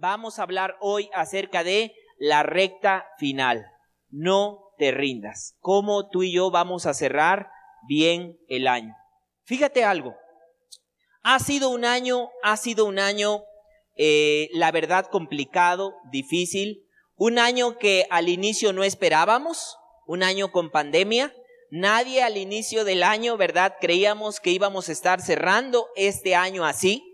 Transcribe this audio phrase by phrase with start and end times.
[0.00, 3.66] Vamos a hablar hoy acerca de la recta final.
[4.08, 5.56] No te rindas.
[5.60, 7.50] ¿Cómo tú y yo vamos a cerrar
[7.86, 8.94] bien el año?
[9.44, 10.16] Fíjate algo.
[11.22, 13.42] Ha sido un año, ha sido un año,
[13.94, 16.82] eh, la verdad, complicado, difícil.
[17.16, 19.76] Un año que al inicio no esperábamos,
[20.06, 21.34] un año con pandemia.
[21.70, 23.74] Nadie al inicio del año, ¿verdad?
[23.78, 27.09] Creíamos que íbamos a estar cerrando este año así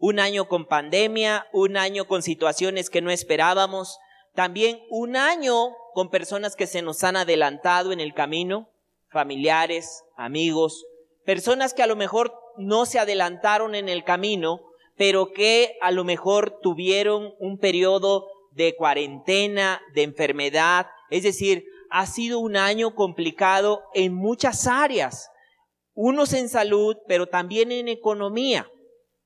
[0.00, 3.98] un año con pandemia, un año con situaciones que no esperábamos,
[4.34, 8.70] también un año con personas que se nos han adelantado en el camino,
[9.10, 10.86] familiares, amigos,
[11.26, 14.60] personas que a lo mejor no se adelantaron en el camino,
[14.96, 22.06] pero que a lo mejor tuvieron un periodo de cuarentena, de enfermedad, es decir, ha
[22.06, 25.30] sido un año complicado en muchas áreas,
[25.92, 28.66] unos en salud, pero también en economía.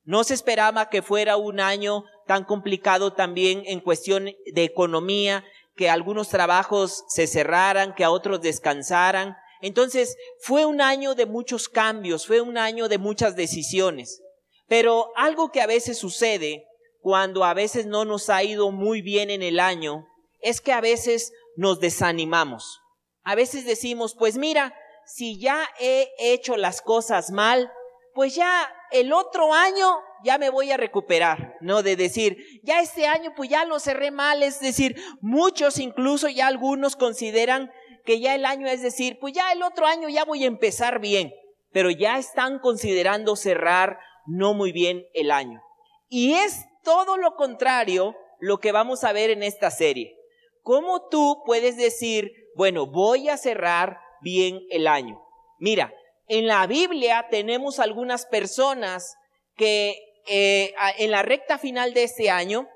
[0.04, 5.44] No se esperaba que fuera un año tan complicado también en cuestión de economía,
[5.76, 9.36] que algunos trabajos se cerraran, que a otros descansaran.
[9.60, 14.22] Entonces, fue un año de muchos cambios, fue un año de muchas decisiones.
[14.68, 16.64] Pero algo que a veces sucede
[17.00, 20.06] cuando a veces no nos ha ido muy bien en el año,
[20.40, 22.80] es que a veces nos desanimamos.
[23.22, 24.74] A veces decimos, pues mira,
[25.06, 27.70] si ya he hecho las cosas mal,
[28.14, 31.82] pues ya el otro año ya me voy a recuperar, ¿no?
[31.82, 36.46] De decir, ya este año pues ya lo cerré mal, es decir, muchos incluso ya
[36.46, 37.72] algunos consideran
[38.04, 41.00] que ya el año es decir, pues ya el otro año ya voy a empezar
[41.00, 41.32] bien,
[41.72, 45.60] pero ya están considerando cerrar no muy bien el año.
[46.08, 50.16] Y es todo lo contrario lo que vamos a ver en esta serie.
[50.62, 55.20] ¿Cómo tú puedes decir, bueno, voy a cerrar bien el año?
[55.58, 55.92] Mira,
[56.28, 59.14] en la Biblia tenemos algunas personas
[59.56, 62.68] que eh, en la recta final de este año,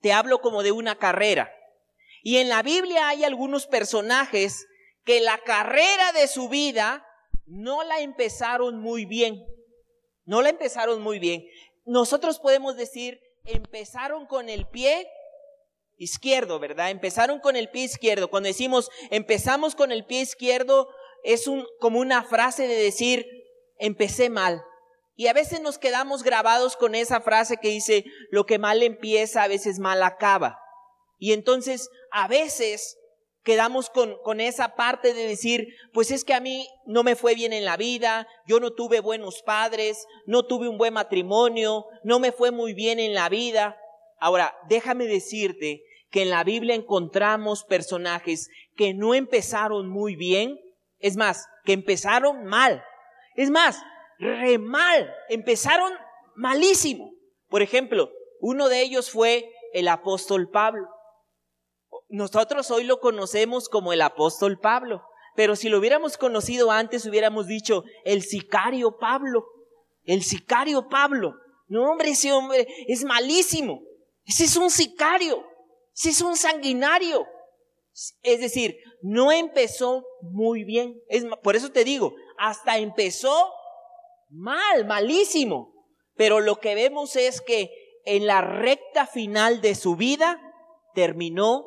[0.00, 1.52] te hablo como de una carrera.
[2.22, 4.66] Y en la Biblia hay algunos personajes
[5.04, 7.04] que la carrera de su vida
[7.46, 9.44] no la empezaron muy bien.
[10.24, 11.44] No la empezaron muy bien.
[11.84, 15.08] Nosotros podemos decir, empezaron con el pie
[15.96, 16.90] izquierdo, ¿verdad?
[16.90, 18.30] Empezaron con el pie izquierdo.
[18.30, 20.88] Cuando decimos empezamos con el pie izquierdo,
[21.24, 23.26] es un, como una frase de decir,
[23.78, 24.62] empecé mal.
[25.16, 29.42] Y a veces nos quedamos grabados con esa frase que dice, lo que mal empieza,
[29.42, 30.58] a veces mal acaba.
[31.18, 32.96] Y entonces, a veces
[33.42, 37.34] quedamos con, con esa parte de decir, pues es que a mí no me fue
[37.34, 42.18] bien en la vida, yo no tuve buenos padres, no tuve un buen matrimonio, no
[42.18, 43.78] me fue muy bien en la vida.
[44.18, 50.58] Ahora, déjame decirte que en la Biblia encontramos personajes que no empezaron muy bien,
[51.00, 52.82] es más, que empezaron mal.
[53.34, 53.82] Es más,
[54.18, 55.12] re mal.
[55.28, 55.92] Empezaron
[56.36, 57.10] malísimo.
[57.48, 60.88] Por ejemplo, uno de ellos fue el apóstol Pablo.
[62.08, 65.02] Nosotros hoy lo conocemos como el apóstol Pablo,
[65.36, 69.44] pero si lo hubiéramos conocido antes hubiéramos dicho el sicario Pablo,
[70.04, 71.34] el sicario Pablo.
[71.68, 73.80] No, hombre, ese hombre es malísimo.
[74.24, 75.44] Ese es un sicario,
[75.94, 77.26] ese es un sanguinario.
[78.22, 81.00] Es decir, no empezó muy bien.
[81.08, 83.52] Es, por eso te digo, hasta empezó
[84.28, 85.72] mal, malísimo.
[86.14, 87.70] Pero lo que vemos es que
[88.04, 90.40] en la recta final de su vida
[90.94, 91.66] terminó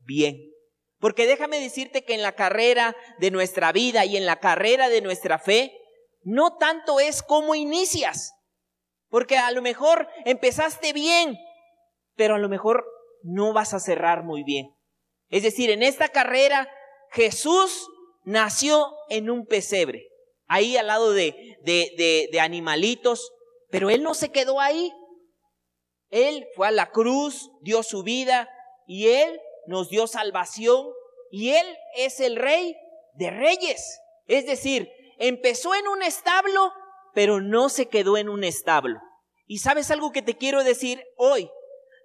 [0.00, 0.52] bien.
[0.98, 5.00] Porque déjame decirte que en la carrera de nuestra vida y en la carrera de
[5.00, 5.76] nuestra fe,
[6.22, 8.32] no tanto es cómo inicias.
[9.08, 11.36] Porque a lo mejor empezaste bien,
[12.14, 12.86] pero a lo mejor
[13.22, 14.74] no vas a cerrar muy bien.
[15.32, 16.70] Es decir, en esta carrera
[17.10, 17.88] Jesús
[18.22, 20.06] nació en un pesebre,
[20.46, 23.32] ahí al lado de, de, animalitos,
[23.70, 24.92] pero Él no se quedó ahí.
[26.10, 28.46] Él fue a la cruz, dio su vida
[28.86, 30.86] y Él nos dio salvación
[31.30, 31.66] y Él
[31.96, 32.76] es el rey
[33.14, 34.00] de reyes.
[34.26, 36.70] Es decir, empezó en un establo,
[37.14, 39.00] pero no se quedó en un establo.
[39.46, 41.50] Y sabes algo que te quiero decir hoy.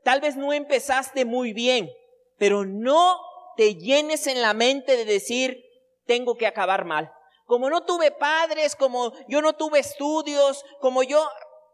[0.05, 1.91] Tal vez no empezaste muy bien,
[2.37, 3.19] pero no
[3.55, 5.63] te llenes en la mente de decir,
[6.05, 7.11] tengo que acabar mal.
[7.45, 11.28] Como no tuve padres, como yo no tuve estudios, como yo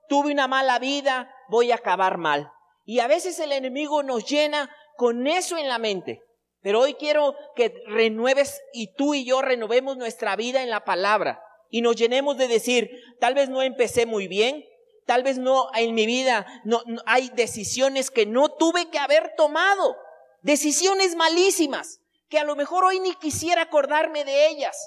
[0.07, 2.51] tuve una mala vida, voy a acabar mal.
[2.86, 6.21] Y a veces el enemigo nos llena con eso en la mente.
[6.62, 11.42] Pero hoy quiero que renueves y tú y yo renovemos nuestra vida en la palabra
[11.69, 12.89] y nos llenemos de decir,
[13.19, 14.63] tal vez no empecé muy bien,
[15.06, 19.98] tal vez no en mi vida no hay decisiones que no tuve que haber tomado,
[20.44, 22.00] Decisiones malísimas
[22.30, 24.78] que a lo mejor hoy ni quisiera acordarme de ellas.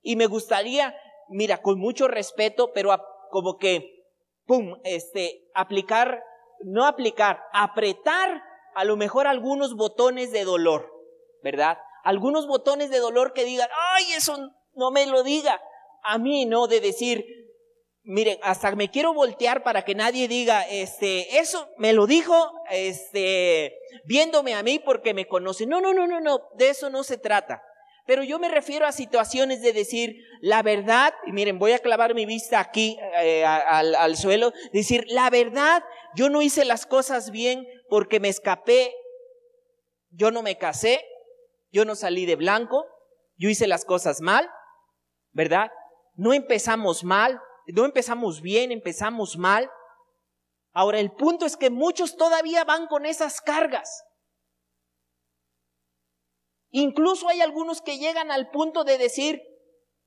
[0.00, 0.96] Y me gustaría,
[1.28, 2.96] mira, con mucho respeto, pero
[3.30, 4.06] como que,
[4.46, 6.22] pum, este, aplicar
[6.64, 8.42] no aplicar, apretar
[8.74, 10.90] a lo mejor algunos botones de dolor,
[11.42, 11.78] ¿verdad?
[12.04, 15.60] Algunos botones de dolor que digan, ay, eso no me lo diga.
[16.02, 17.24] A mí no, de decir,
[18.04, 23.78] miren, hasta me quiero voltear para que nadie diga, este, eso me lo dijo, este,
[24.04, 25.66] viéndome a mí porque me conoce.
[25.66, 27.62] No, no, no, no, no, de eso no se trata.
[28.04, 32.14] Pero yo me refiero a situaciones de decir la verdad, y miren, voy a clavar
[32.14, 35.84] mi vista aquí eh, al, al suelo, decir la verdad,
[36.16, 38.92] yo no hice las cosas bien porque me escapé,
[40.10, 41.04] yo no me casé,
[41.70, 42.86] yo no salí de blanco,
[43.36, 44.50] yo hice las cosas mal,
[45.30, 45.70] ¿verdad?
[46.14, 49.70] No empezamos mal, no empezamos bien, empezamos mal.
[50.72, 54.04] Ahora, el punto es que muchos todavía van con esas cargas.
[56.70, 59.42] Incluso hay algunos que llegan al punto de decir,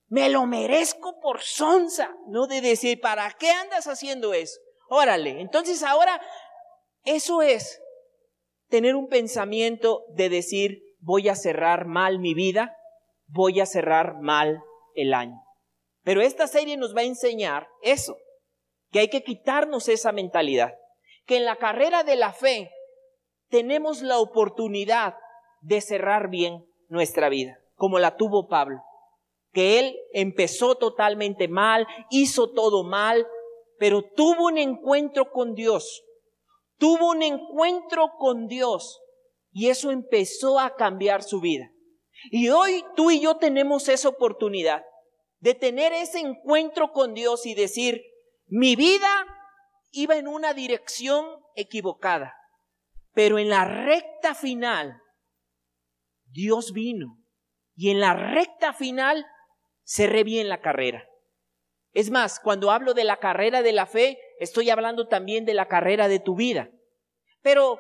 [0.07, 4.59] me lo merezco por sonza, no de decir, ¿para qué andas haciendo eso?
[4.89, 6.19] Órale, entonces ahora
[7.03, 7.81] eso es
[8.67, 12.75] tener un pensamiento de decir, voy a cerrar mal mi vida,
[13.27, 14.63] voy a cerrar mal
[14.95, 15.44] el año.
[16.05, 18.15] Pero esta serie nos va a enseñar eso,
[18.91, 20.75] que hay que quitarnos esa mentalidad,
[21.25, 22.71] que en la carrera de la fe
[23.49, 25.15] tenemos la oportunidad
[25.61, 28.83] de cerrar bien nuestra vida, como la tuvo Pablo,
[29.51, 33.25] que él empezó totalmente mal, hizo todo mal,
[33.79, 36.03] pero tuvo un encuentro con Dios,
[36.77, 39.01] tuvo un encuentro con Dios
[39.51, 41.71] y eso empezó a cambiar su vida.
[42.29, 44.83] Y hoy tú y yo tenemos esa oportunidad
[45.39, 48.03] de tener ese encuentro con Dios y decir,
[48.47, 49.09] mi vida
[49.91, 52.35] iba en una dirección equivocada,
[53.13, 55.01] pero en la recta final,
[56.25, 57.17] Dios vino
[57.75, 59.25] y en la recta final
[59.83, 61.07] cerré bien la carrera.
[61.93, 65.67] Es más, cuando hablo de la carrera de la fe, estoy hablando también de la
[65.67, 66.69] carrera de tu vida.
[67.41, 67.79] Pero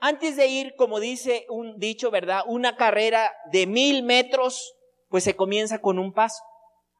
[0.00, 2.42] antes de ir, como dice un dicho, ¿verdad?
[2.46, 4.74] Una carrera de mil metros,
[5.08, 6.42] pues se comienza con un paso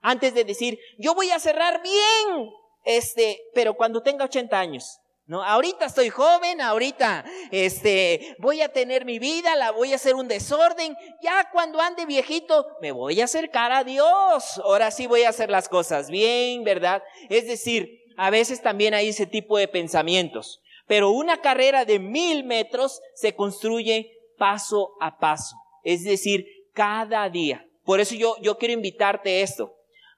[0.05, 2.51] antes de decir, yo voy a cerrar bien,
[2.85, 5.01] este, pero cuando tenga 80 años.
[5.27, 10.15] No, ahorita estoy joven, ahorita este voy a tener mi vida, la voy a hacer
[10.15, 10.95] un desorden.
[11.23, 14.61] Ya cuando ande viejito, me voy a acercar a Dios.
[14.63, 17.03] Ahora sí voy a hacer las cosas bien, ¿verdad?
[17.31, 20.61] Es decir, a veces también hay ese tipo de pensamientos.
[20.87, 25.57] Pero una carrera de mil metros se construye paso a paso.
[25.83, 27.67] Es decir, cada día.
[27.85, 29.74] Por eso yo, yo quiero invitarte a esto.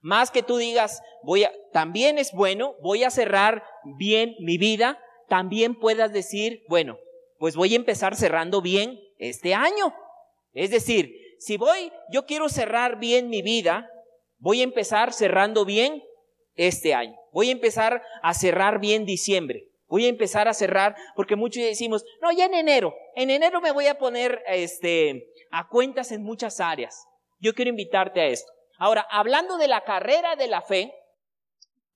[0.07, 3.65] Más que tú digas, voy también es bueno, voy a cerrar
[3.99, 6.97] bien mi vida, también puedas decir, bueno,
[7.41, 9.93] pues voy a empezar cerrando bien este año.
[10.53, 13.91] Es decir, si voy, yo quiero cerrar bien mi vida,
[14.39, 16.05] voy a empezar cerrando bien
[16.55, 17.17] este año.
[17.33, 19.65] Voy a empezar a cerrar bien diciembre.
[19.89, 23.73] Voy a empezar a cerrar, porque muchos decimos, no, ya en enero, en enero me
[23.73, 27.09] voy a poner este, a cuentas en muchas áreas.
[27.41, 28.56] Yo quiero invitarte a esto.
[28.79, 30.93] Ahora, hablando de la carrera de la fe,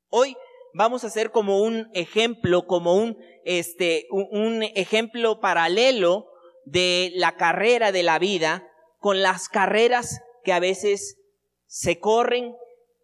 [0.09, 0.37] hoy
[0.73, 6.27] vamos a hacer como un ejemplo, como un, este, un, ejemplo paralelo
[6.65, 8.67] de la carrera de la vida
[8.99, 11.19] con las carreras que a veces
[11.67, 12.55] se corren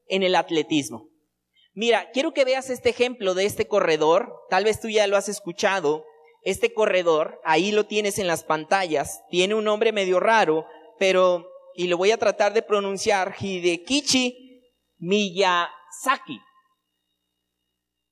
[0.06, 1.08] en el atletismo.
[1.74, 5.28] Mira, quiero que veas este ejemplo de este corredor, tal vez tú ya lo has
[5.28, 6.06] escuchado,
[6.42, 10.64] este corredor, ahí lo tienes en las pantallas, tiene un nombre medio raro,
[10.98, 14.62] pero y lo voy a tratar de pronunciar, Hidekichi
[14.98, 16.40] Miyazaki.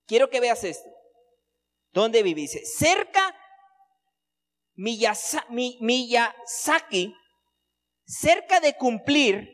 [0.07, 0.89] Quiero que veas esto.
[1.93, 2.47] ¿Dónde vive?
[2.47, 3.35] cerca
[4.77, 5.45] Miyazaki,
[8.05, 9.49] cerca de cumplir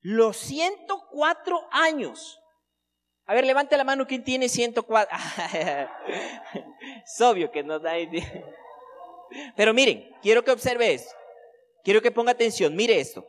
[0.00, 2.38] los 104 años.
[3.26, 5.16] A ver, levante la mano, ¿quién tiene 104?
[7.04, 8.44] es obvio que no da idea.
[9.56, 11.14] Pero miren, quiero que observe esto.
[11.84, 13.28] Quiero que ponga atención, mire esto.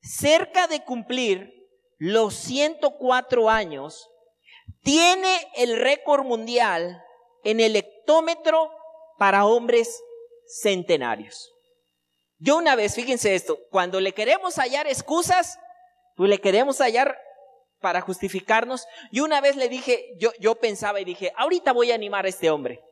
[0.00, 1.52] Cerca de cumplir
[1.98, 4.08] los 104 años,
[4.82, 7.02] tiene el récord mundial
[7.44, 8.70] en el hectómetro
[9.18, 10.02] para hombres
[10.46, 11.52] centenarios.
[12.38, 15.58] Yo una vez, fíjense esto, cuando le queremos hallar excusas,
[16.16, 17.16] pues le queremos hallar
[17.80, 21.94] para justificarnos, yo una vez le dije, yo, yo pensaba y dije, ahorita voy a
[21.94, 22.82] animar a este hombre.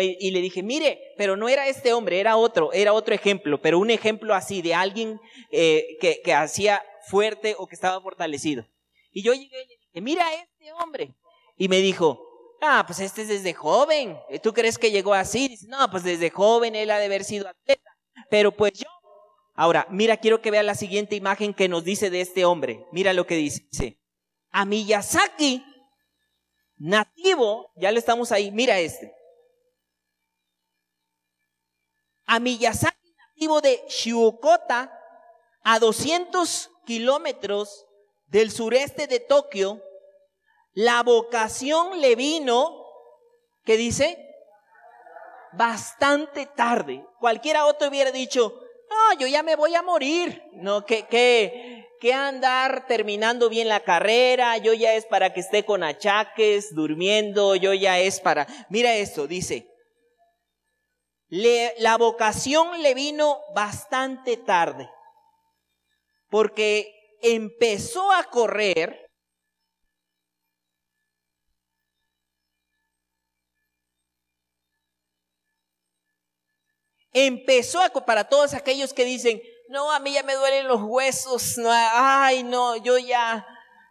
[0.00, 3.78] Y, le dije, mire, pero no era este hombre, era otro, era otro ejemplo, pero
[3.78, 5.20] un ejemplo así de alguien
[5.50, 8.64] eh, que, que hacía fuerte o que estaba fortalecido.
[9.10, 11.14] Y yo llegué y le dije, mira a este hombre.
[11.56, 12.20] Y me dijo,
[12.62, 14.18] ah, pues este es desde joven.
[14.42, 15.48] ¿Tú crees que llegó así?
[15.48, 17.90] Dice, no, pues desde joven él ha de haber sido atleta.
[18.30, 18.86] Pero pues yo.
[19.54, 22.86] Ahora, mira, quiero que vea la siguiente imagen que nos dice de este hombre.
[22.90, 24.00] Mira lo que dice.
[24.50, 25.62] A Miyazaki,
[26.78, 29.12] nativo, ya le estamos ahí, mira este.
[32.32, 34.90] A Miyazaki, nativo de Shiokota,
[35.64, 37.84] a 200 kilómetros
[38.26, 39.82] del sureste de Tokio,
[40.72, 42.86] la vocación le vino,
[43.66, 44.16] ¿qué dice?
[45.52, 47.04] Bastante tarde.
[47.20, 48.58] Cualquiera otro hubiera dicho,
[48.88, 50.42] no, yo ya me voy a morir.
[50.54, 55.66] No, que, que, que andar terminando bien la carrera, yo ya es para que esté
[55.66, 58.46] con achaques, durmiendo, yo ya es para...
[58.70, 59.71] Mira esto, dice,
[61.32, 64.90] la vocación le vino bastante tarde,
[66.28, 68.98] porque empezó a correr
[77.14, 81.58] empezó a, para todos aquellos que dicen, no, a mí ya me duelen los huesos,
[81.58, 83.46] no, ay, no, yo ya,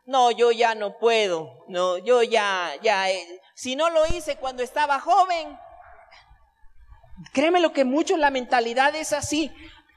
[0.05, 4.63] no, yo ya no puedo, no, yo ya, ya, eh, si no lo hice cuando
[4.63, 5.57] estaba joven,
[7.33, 9.51] créeme lo que mucho la mentalidad es así,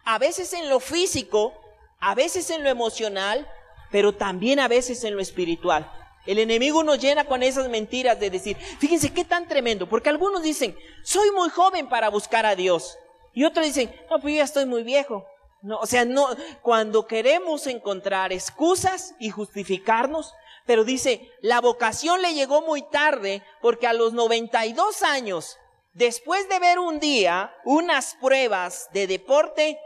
[0.04, 1.54] a veces en lo físico,
[2.00, 3.49] a veces en lo emocional,
[3.90, 5.90] pero también a veces en lo espiritual.
[6.26, 10.43] El enemigo nos llena con esas mentiras de decir, fíjense qué tan tremendo, porque algunos
[10.43, 12.99] dicen, soy muy joven para buscar a Dios.
[13.35, 15.26] Y otros dicen, no, pues yo ya estoy muy viejo.
[15.62, 16.28] No, o sea, no,
[16.62, 20.35] cuando queremos encontrar excusas y justificarnos,
[20.66, 25.59] pero dice, la vocación le llegó muy tarde porque a los 92 años,
[25.94, 29.78] después de ver un día unas pruebas de deporte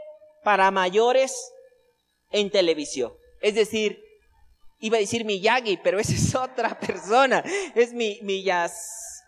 [0.43, 1.51] para mayores
[2.31, 3.13] en televisión.
[3.41, 4.03] Es decir,
[4.79, 7.43] iba a decir Miyagi, pero esa es otra persona.
[7.75, 8.19] Es mi,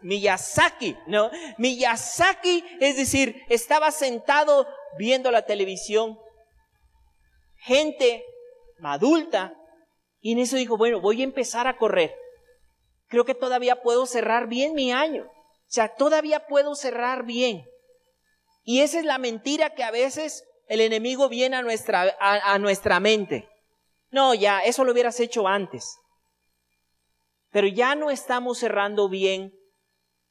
[0.01, 1.29] Miyazaki, ¿no?
[1.57, 6.17] Miyazaki, es decir, estaba sentado viendo la televisión,
[7.57, 8.25] gente
[8.83, 9.53] adulta,
[10.21, 12.15] y en eso dijo, bueno, voy a empezar a correr.
[13.07, 15.29] Creo que todavía puedo cerrar bien mi año.
[15.71, 17.65] Sea, todavía puedo cerrar bien.
[18.63, 22.99] Y esa es la mentira que a veces el enemigo viene a nuestra, a nuestra
[22.99, 23.47] mente.
[24.09, 25.95] No, ya, eso lo hubieras hecho antes.
[27.51, 29.53] Pero ya no estamos cerrando bien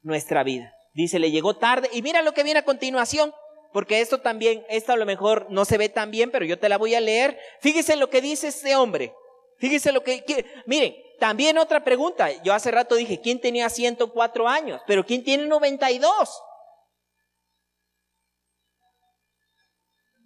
[0.03, 0.75] nuestra vida.
[0.93, 1.89] Dice, le llegó tarde.
[1.91, 3.33] Y mira lo que viene a continuación,
[3.73, 6.69] porque esto también, esto a lo mejor no se ve tan bien, pero yo te
[6.69, 7.39] la voy a leer.
[7.61, 9.15] Fíjese lo que dice este hombre.
[9.61, 10.25] Fíjese lo que,
[10.67, 12.31] miren, también otra pregunta.
[12.43, 14.81] Yo hace rato dije, ¿quién tenía 104 años?
[14.87, 16.43] Pero ¿quién tiene 92?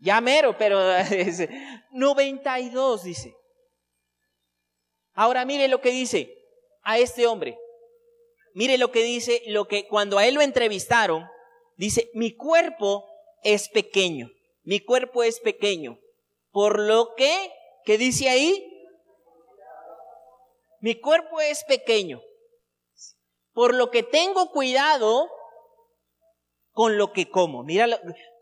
[0.00, 0.78] Ya mero, pero
[1.90, 3.34] 92 dice.
[5.14, 6.32] Ahora mire lo que dice
[6.82, 7.58] a este hombre.
[8.52, 11.24] Mire lo que dice, lo que cuando a él lo entrevistaron,
[11.76, 13.04] dice, mi cuerpo
[13.42, 14.30] es pequeño,
[14.62, 15.98] mi cuerpo es pequeño.
[16.52, 17.50] Por lo que,
[17.84, 18.73] ¿qué dice ahí?
[20.84, 22.20] Mi cuerpo es pequeño.
[23.54, 25.30] Por lo que tengo cuidado
[26.72, 27.62] con lo que como.
[27.62, 27.88] Mira,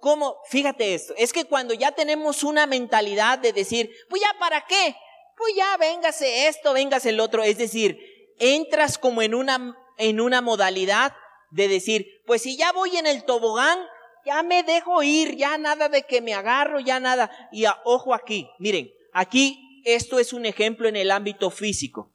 [0.01, 4.67] cómo, fíjate esto, es que cuando ya tenemos una mentalidad de decir, pues ya para
[4.67, 4.97] qué,
[5.37, 8.01] pues ya véngase esto, véngase el otro, es decir,
[8.41, 11.15] entras como en una en una modalidad
[11.53, 13.79] de decir, pues si ya voy en el tobogán,
[14.27, 17.31] ya me dejo ir, ya nada de que me agarro, ya nada.
[17.53, 22.13] Y ojo aquí, miren, aquí esto es un ejemplo en el ámbito físico,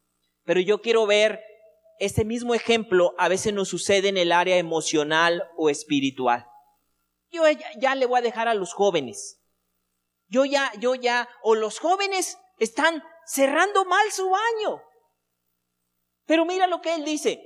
[0.47, 1.41] pero yo quiero ver
[1.99, 6.47] este mismo ejemplo a veces nos sucede en el área emocional o espiritual.
[7.29, 9.41] Yo ya, ya le voy a dejar a los jóvenes.
[10.29, 14.81] Yo ya, yo ya, o los jóvenes están cerrando mal su año.
[16.25, 17.41] Pero mira lo que él dice,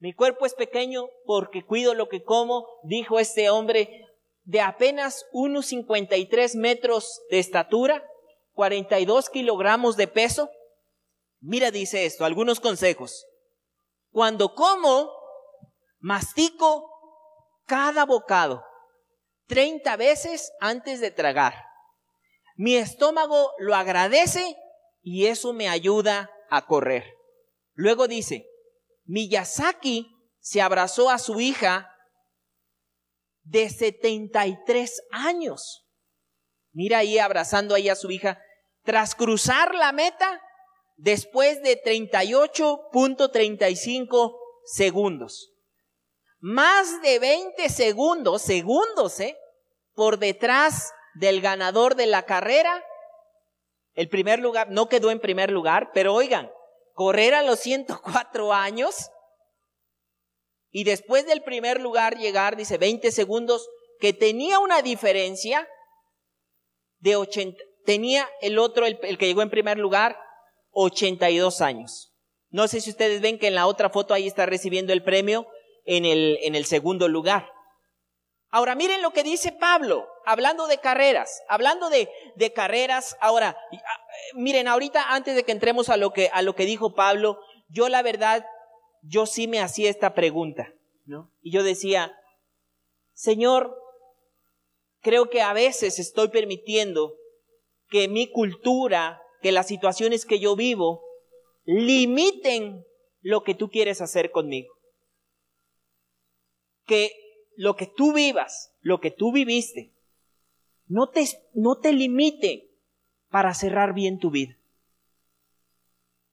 [0.00, 4.04] mi cuerpo es pequeño porque cuido lo que como, dijo este hombre
[4.42, 8.04] de apenas unos 53 metros de estatura,
[8.54, 10.50] 42 kilogramos de peso.
[11.40, 13.26] Mira, dice esto, algunos consejos.
[14.10, 15.10] Cuando como,
[15.98, 16.88] mastico
[17.66, 18.64] cada bocado
[19.46, 21.54] 30 veces antes de tragar.
[22.56, 24.56] Mi estómago lo agradece
[25.02, 27.04] y eso me ayuda a correr.
[27.72, 28.46] Luego dice,
[29.04, 31.90] Miyazaki se abrazó a su hija
[33.42, 35.86] de 73 años.
[36.72, 38.40] Mira ahí abrazando ahí a su hija.
[38.84, 40.40] Tras cruzar la meta,
[41.00, 45.52] después de 38.35 segundos.
[46.38, 49.36] Más de 20 segundos, segundos, ¿eh?
[49.94, 52.84] Por detrás del ganador de la carrera.
[53.94, 56.48] El primer lugar, no quedó en primer lugar, pero oigan,
[56.94, 59.10] correr a los 104 años
[60.70, 65.68] y después del primer lugar llegar, dice 20 segundos, que tenía una diferencia
[66.98, 70.16] de 80, tenía el otro, el, que llegó en primer lugar,
[70.72, 72.12] 82 años.
[72.50, 75.46] No sé si ustedes ven que en la otra foto ahí está recibiendo el premio
[75.84, 77.50] en el, en el segundo lugar.
[78.52, 83.16] Ahora miren lo que dice Pablo, hablando de carreras, hablando de, de carreras.
[83.20, 84.00] Ahora, ah,
[84.34, 87.88] miren, ahorita antes de que entremos a lo que, a lo que dijo Pablo, yo
[87.88, 88.44] la verdad,
[89.02, 90.72] yo sí me hacía esta pregunta,
[91.04, 91.30] ¿no?
[91.42, 92.12] Y yo decía,
[93.12, 93.76] Señor,
[95.00, 97.14] creo que a veces estoy permitiendo
[97.88, 101.02] que mi cultura, que las situaciones que yo vivo,
[101.64, 102.84] limiten
[103.20, 104.74] lo que tú quieres hacer conmigo.
[106.86, 107.12] Que
[107.56, 109.92] lo que tú vivas, lo que tú viviste,
[110.86, 112.70] no te, no te limite
[113.28, 114.56] para cerrar bien tu vida.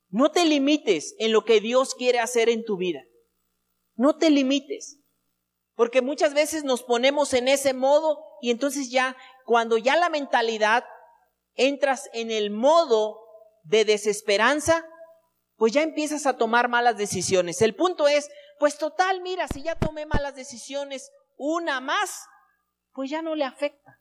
[0.10, 3.04] No te limites en lo que Dios quiere hacer en tu vida.
[3.96, 5.00] No te limites.
[5.76, 10.86] Porque muchas veces nos ponemos en ese modo y entonces ya, cuando ya la mentalidad
[11.58, 13.20] entras en el modo
[13.64, 14.86] de desesperanza,
[15.58, 17.62] pues ya empiezas a tomar malas decisiones.
[17.62, 22.26] El punto es, pues total, mira, si ya tomé malas decisiones, una más,
[22.94, 24.00] pues ya no le afecta.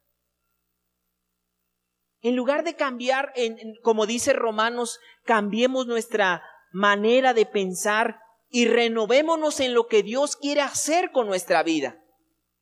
[2.21, 9.61] En lugar de cambiar, en, como dice Romanos, cambiemos nuestra manera de pensar y renovémonos
[9.61, 11.99] en lo que Dios quiere hacer con nuestra vida.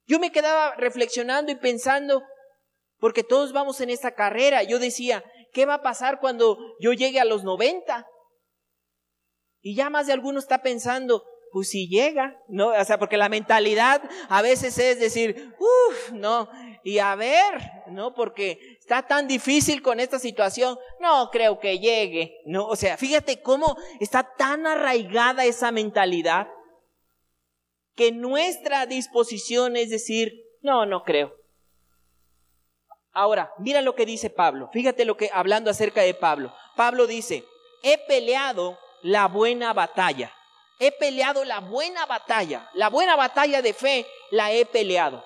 [0.07, 2.23] Yo me quedaba reflexionando y pensando,
[3.05, 7.21] porque todos vamos en esta carrera, yo decía, ¿qué va a pasar cuando yo llegue
[7.21, 8.09] a los 90?
[9.61, 12.69] Y ya más de alguno está pensando, pues si llega, ¿no?
[12.69, 16.49] O sea, porque la mentalidad a veces es decir, uff, no,
[16.83, 18.15] y a ver, ¿no?
[18.15, 22.67] Porque está tan difícil con esta situación, no creo que llegue, ¿no?
[22.69, 26.49] O sea, fíjate cómo está tan arraigada esa mentalidad
[27.97, 30.33] que nuestra disposición es decir,
[30.63, 31.44] no, no creo.
[33.15, 37.45] Ahora, mira lo que dice Pablo, fíjate lo que, hablando acerca de Pablo, Pablo dice,
[37.83, 40.33] he peleado la buena batalla
[40.79, 45.25] he peleado la buena batalla, la buena batalla de fe la he peleado.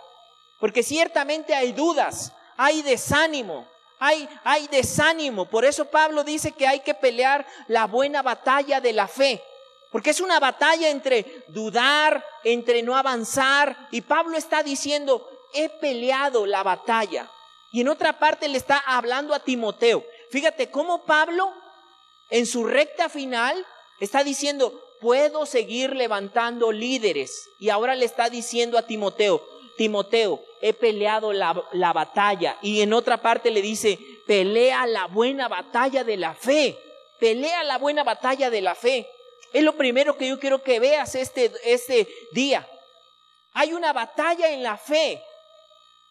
[0.60, 3.66] Porque ciertamente hay dudas, hay desánimo,
[3.98, 5.46] hay, hay desánimo.
[5.46, 9.42] Por eso Pablo dice que hay que pelear la buena batalla de la fe.
[9.90, 13.88] Porque es una batalla entre dudar, entre no avanzar.
[13.90, 17.30] Y Pablo está diciendo, he peleado la batalla.
[17.70, 20.04] Y en otra parte le está hablando a Timoteo.
[20.30, 21.52] Fíjate cómo Pablo
[22.30, 23.64] en su recta final
[24.00, 27.48] está diciendo, puedo seguir levantando líderes.
[27.58, 29.42] Y ahora le está diciendo a Timoteo,
[29.76, 32.58] Timoteo, he peleado la, la, batalla.
[32.62, 36.76] Y en otra parte le dice, pelea la buena batalla de la fe.
[37.20, 39.08] Pelea la buena batalla de la fe.
[39.52, 42.68] Es lo primero que yo quiero que veas este, este día.
[43.54, 45.22] Hay una batalla en la fe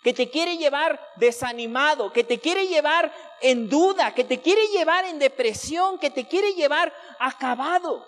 [0.04, 5.06] que te quiere llevar desanimado, que te quiere llevar en duda, que te quiere llevar
[5.06, 8.06] en depresión, que te quiere llevar acabado.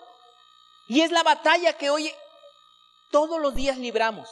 [0.86, 2.12] Y es la batalla que hoy
[3.10, 4.28] todos los días libramos.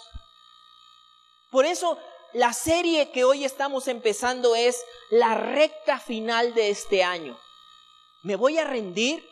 [1.50, 1.98] Por eso
[2.32, 7.38] la serie que hoy estamos empezando es la recta final de este año.
[8.22, 9.28] ¿Me voy a rendir?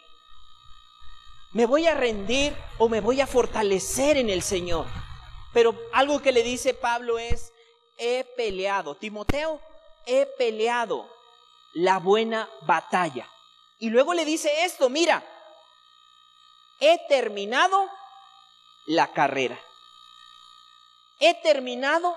[1.52, 4.86] ¿Me voy a rendir o me voy a fortalecer en el Señor?
[5.52, 7.52] Pero algo que le dice Pablo es,
[7.98, 8.94] he peleado.
[8.94, 9.60] Timoteo,
[10.06, 11.08] he peleado
[11.72, 13.28] la buena batalla.
[13.78, 15.24] Y luego le dice esto, mira,
[16.80, 17.88] he terminado
[18.86, 19.58] la carrera.
[21.18, 22.16] He terminado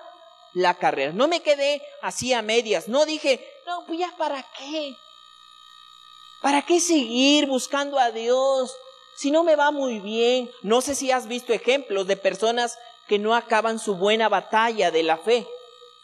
[0.54, 1.12] la carrera.
[1.14, 2.88] No me quedé así a medias.
[2.88, 4.96] No dije, no, pues ya para qué.
[6.42, 8.76] ¿Para qué seguir buscando a Dios
[9.16, 10.50] si no me va muy bien?
[10.62, 15.04] No sé si has visto ejemplos de personas que no acaban su buena batalla de
[15.04, 15.46] la fe.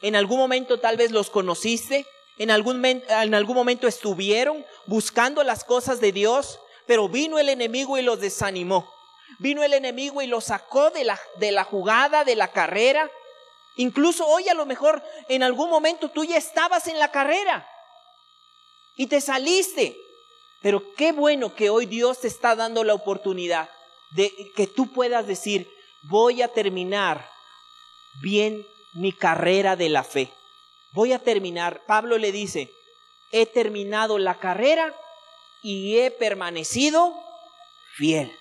[0.02, 2.06] En algún momento tal vez los conociste,
[2.38, 7.98] en algún, en algún momento estuvieron buscando las cosas de Dios, pero vino el enemigo
[7.98, 8.92] y los desanimó.
[9.40, 13.10] Vino el enemigo y los sacó de la, de la jugada, de la carrera.
[13.78, 17.68] Incluso hoy a lo mejor en algún momento tú ya estabas en la carrera
[18.96, 19.98] y te saliste.
[20.62, 23.70] Pero qué bueno que hoy Dios te está dando la oportunidad
[24.12, 25.70] de que tú puedas decir,
[26.04, 27.30] voy a terminar
[28.22, 30.32] bien mi carrera de la fe.
[30.92, 31.84] Voy a terminar.
[31.86, 32.72] Pablo le dice,
[33.32, 34.96] he terminado la carrera
[35.62, 37.14] y he permanecido
[37.96, 38.36] fiel.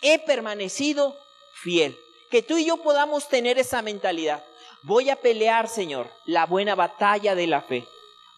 [0.00, 1.16] He permanecido
[1.54, 1.98] fiel.
[2.30, 4.42] Que tú y yo podamos tener esa mentalidad.
[4.82, 7.86] Voy a pelear, Señor, la buena batalla de la fe.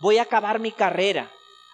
[0.00, 1.30] Voy a acabar mi carrera.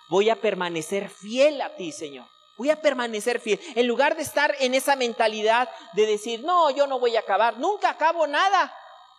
[0.09, 2.27] Voy a permanecer fiel a ti, Señor.
[2.57, 3.59] Voy a permanecer fiel.
[3.74, 7.59] En lugar de estar en esa mentalidad de decir, no, yo no voy a acabar.
[7.59, 8.72] Nunca acabo nada.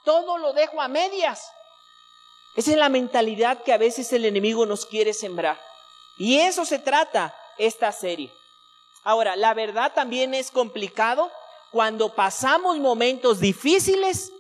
[0.06, 1.44] Todo lo dejo a medias.
[2.56, 5.60] Esa es la mentalidad que a veces el enemigo nos quiere sembrar.
[6.18, 8.32] Y eso se trata esta serie.
[9.04, 11.32] Ahora, la verdad también es complicado
[11.72, 14.32] cuando pasamos momentos difíciles.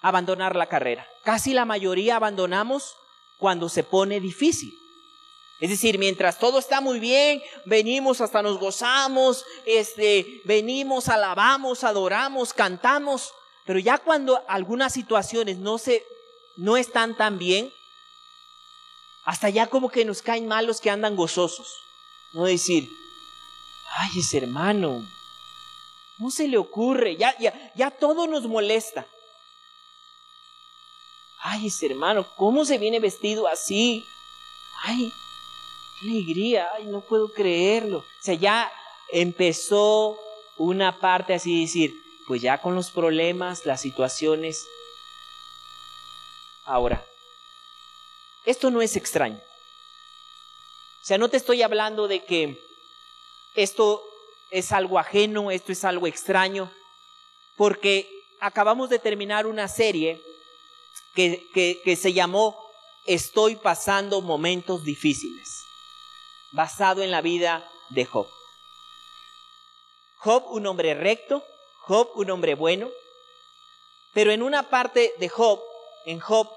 [0.00, 1.08] abandonar la carrera.
[1.24, 2.94] Casi la mayoría abandonamos
[3.38, 4.78] cuando se pone difícil.
[5.60, 12.52] Es decir, mientras todo está muy bien, venimos hasta nos gozamos, este, venimos, alabamos, adoramos,
[12.52, 13.32] cantamos,
[13.64, 16.04] pero ya cuando algunas situaciones no se,
[16.56, 17.72] no están tan bien,
[19.24, 21.78] hasta ya como que nos caen mal los que andan gozosos.
[22.32, 22.90] No decir,
[23.96, 25.06] ay, ese hermano,
[26.18, 29.06] no se le ocurre, ya, ya, ya todo nos molesta.
[31.40, 34.04] Ay, ese hermano, ¿cómo se viene vestido así?
[34.82, 35.12] Ay,
[36.00, 37.98] qué alegría, ay, no puedo creerlo.
[37.98, 38.70] O sea, ya
[39.10, 40.18] empezó
[40.56, 44.66] una parte así de decir, pues ya con los problemas, las situaciones.
[46.64, 47.04] Ahora,
[48.44, 49.40] esto no es extraño.
[51.02, 52.58] O sea, no te estoy hablando de que
[53.54, 54.02] esto
[54.50, 56.72] es algo ajeno, esto es algo extraño,
[57.56, 58.08] porque
[58.40, 60.22] acabamos de terminar una serie
[61.14, 61.46] que,
[61.84, 62.62] que, se llamó
[63.06, 65.64] Estoy pasando momentos difíciles,
[66.52, 68.26] basado en la vida de Job.
[70.16, 71.44] Job, un hombre recto,
[71.86, 72.90] Job, un hombre bueno,
[74.14, 75.60] pero en una parte de Job,
[76.06, 76.48] en Job,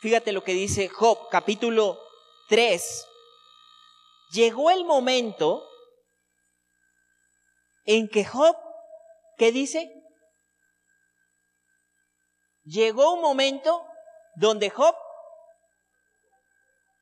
[0.00, 1.98] fíjate lo que dice Job, capítulo
[2.48, 3.06] 3,
[4.32, 5.66] llegó el momento
[7.86, 8.54] en que Job,
[9.38, 9.90] ¿qué dice?
[12.64, 13.86] Llegó un momento
[14.36, 14.94] donde Job,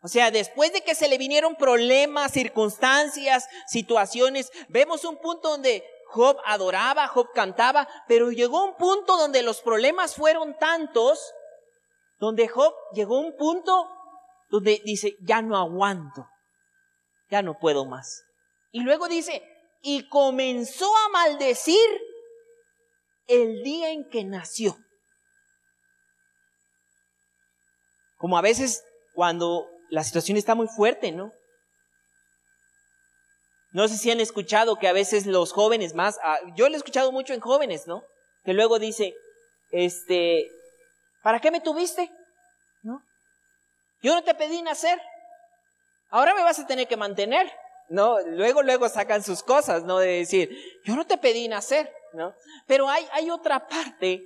[0.02, 5.84] o sea, después de que se le vinieron problemas, circunstancias, situaciones, vemos un punto donde
[6.10, 11.32] Job adoraba, Job cantaba, pero llegó un punto donde los problemas fueron tantos,
[12.18, 13.88] donde Job llegó un punto
[14.48, 16.28] donde dice, ya no aguanto,
[17.30, 18.24] ya no puedo más.
[18.72, 19.42] Y luego dice,
[19.82, 21.88] y comenzó a maldecir
[23.28, 24.76] el día en que nació.
[28.16, 31.32] Como a veces cuando la situación está muy fuerte, ¿no?
[33.72, 36.78] No sé si han escuchado que a veces los jóvenes más, ah, yo lo he
[36.78, 38.02] escuchado mucho en jóvenes, ¿no?
[38.44, 39.14] Que luego dice,
[39.70, 40.50] este,
[41.22, 42.10] ¿para qué me tuviste?
[42.82, 43.00] ¿No?
[44.02, 45.00] Yo no te pedí nacer.
[46.08, 47.50] Ahora me vas a tener que mantener.
[47.90, 48.20] ¿no?
[48.20, 49.98] Luego, luego sacan sus cosas, ¿no?
[49.98, 52.34] De decir, yo no te pedí nacer, ¿no?
[52.66, 54.22] Pero hay, hay otra parte,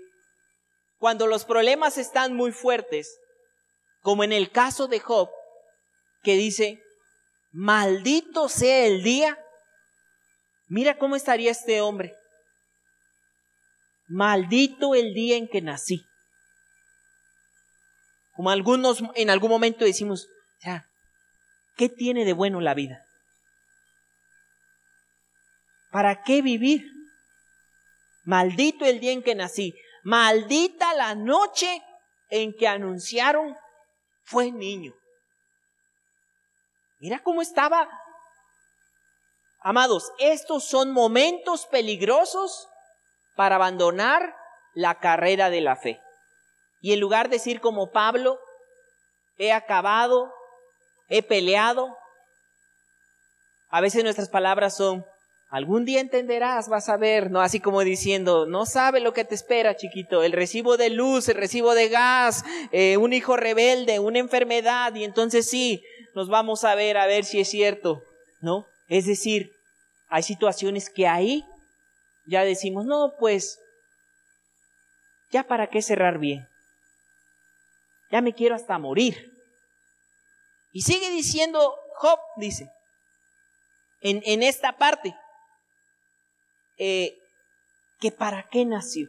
[0.99, 3.19] cuando los problemas están muy fuertes,
[4.03, 5.31] como en el caso de Job,
[6.23, 6.83] que dice,
[7.55, 9.39] maldito sea el día,
[10.67, 12.13] mira cómo estaría este hombre,
[14.09, 16.05] maldito el día en que nací.
[18.35, 20.29] Como algunos en algún momento decimos,
[20.65, 20.91] ya,
[21.77, 23.05] ¿qué tiene de bueno la vida?
[25.93, 26.91] ¿Para qué vivir?
[28.25, 29.73] Maldito el día en que nací.
[30.03, 31.85] Maldita la noche
[32.31, 33.55] en que anunciaron
[34.25, 34.93] fue niño.
[36.99, 37.89] Mira cómo estaba.
[39.61, 42.69] Amados, estos son momentos peligrosos
[43.37, 44.35] para abandonar
[44.75, 46.01] la carrera de la fe.
[46.81, 48.39] Y en lugar de decir como Pablo,
[49.39, 50.33] he acabado,
[51.09, 51.97] he peleado,
[53.71, 55.05] a veces nuestras palabras son,
[55.55, 57.41] Algún día entenderás, vas a ver, ¿no?
[57.41, 61.37] Así como diciendo, no sabe lo que te espera, chiquito, el recibo de luz, el
[61.37, 65.81] recibo de gas, eh, un hijo rebelde, una enfermedad, y entonces sí,
[66.15, 68.03] nos vamos a ver, a ver si es cierto,
[68.41, 68.67] ¿no?
[68.89, 69.51] Es decir,
[70.09, 71.45] hay situaciones que ahí
[72.27, 73.59] ya decimos, no, pues,
[75.31, 76.47] ya para qué cerrar bien,
[78.11, 79.33] ya me quiero hasta morir.
[80.73, 82.71] Y sigue diciendo Job, dice,
[84.01, 85.17] en, en esta parte,
[86.79, 87.17] eh,
[88.01, 89.09] que para qué nació.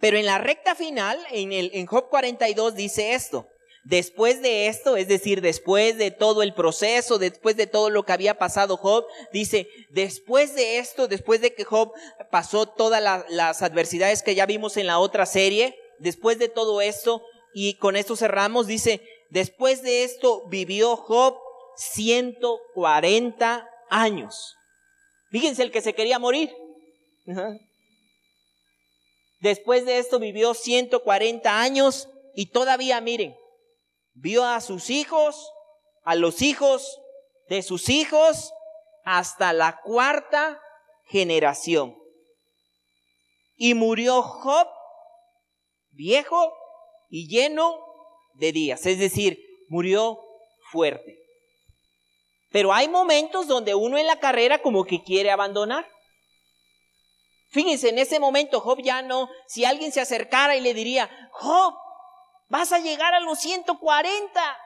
[0.00, 3.48] Pero en la recta final, en, el, en Job 42 dice esto.
[3.88, 8.10] Después de esto, es decir, después de todo el proceso, después de todo lo que
[8.12, 11.92] había pasado Job, dice, después de esto, después de que Job
[12.32, 17.22] pasó todas las adversidades que ya vimos en la otra serie, después de todo esto,
[17.54, 21.38] y con esto cerramos, dice, después de esto vivió Job
[21.76, 24.56] 140 años.
[25.30, 26.52] Fíjense el que se quería morir.
[29.38, 33.36] Después de esto vivió 140 años y todavía miren,
[34.16, 35.52] vio a sus hijos,
[36.02, 37.00] a los hijos
[37.48, 38.52] de sus hijos,
[39.04, 40.60] hasta la cuarta
[41.04, 41.96] generación.
[43.56, 44.68] Y murió Job
[45.90, 46.52] viejo
[47.08, 47.78] y lleno
[48.34, 50.18] de días, es decir, murió
[50.70, 51.18] fuerte.
[52.50, 55.86] Pero hay momentos donde uno en la carrera como que quiere abandonar.
[57.50, 61.74] Fíjense, en ese momento Job ya no, si alguien se acercara y le diría, Job,
[62.48, 64.58] vas a llegar a los 140.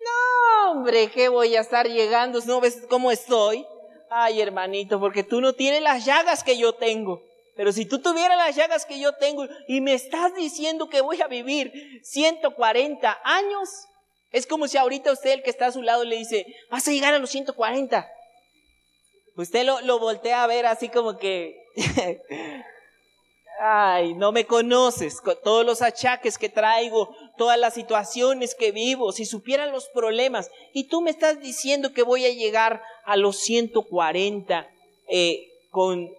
[0.00, 2.40] No, hombre, ¿qué voy a estar llegando?
[2.44, 3.66] ¿No ves cómo estoy?
[4.10, 7.22] Ay, hermanito, porque tú no tienes las llagas que yo tengo.
[7.56, 11.22] Pero si tú tuvieras las llagas que yo tengo y me estás diciendo que voy
[11.22, 11.72] a vivir
[12.04, 13.68] 140 años,
[14.30, 16.92] es como si ahorita usted, el que está a su lado, le dice, vas a
[16.92, 18.06] llegar a los 140.
[19.36, 21.56] Usted lo, lo voltea a ver así como que,
[23.60, 29.12] ay, no me conoces, con todos los achaques que traigo, todas las situaciones que vivo,
[29.12, 33.38] si supieran los problemas, y tú me estás diciendo que voy a llegar a los
[33.40, 34.68] 140
[35.08, 36.10] eh, con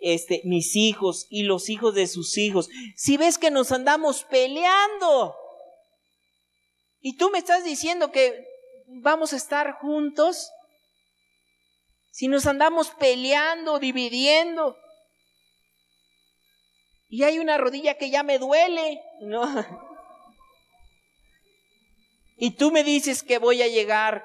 [0.00, 2.68] este, mis hijos y los hijos de sus hijos.
[2.96, 5.34] Si ves que nos andamos peleando.
[7.00, 8.46] Y tú me estás diciendo que
[8.86, 10.50] vamos a estar juntos,
[12.10, 14.76] si nos andamos peleando, dividiendo,
[17.14, 19.46] y hay una rodilla que ya me duele, ¿no?
[22.36, 24.24] Y tú me dices que voy a llegar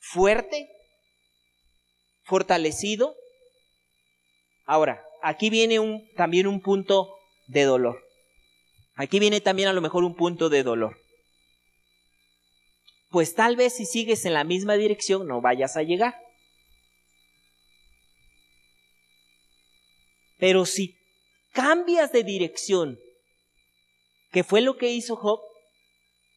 [0.00, 0.68] fuerte,
[2.24, 3.14] fortalecido.
[4.66, 7.14] Ahora, aquí viene un, también un punto
[7.46, 8.04] de dolor.
[8.96, 11.00] Aquí viene también a lo mejor un punto de dolor.
[13.10, 16.16] Pues tal vez si sigues en la misma dirección no vayas a llegar.
[20.38, 20.96] Pero si
[21.52, 22.98] cambias de dirección,
[24.30, 25.40] que fue lo que hizo Job,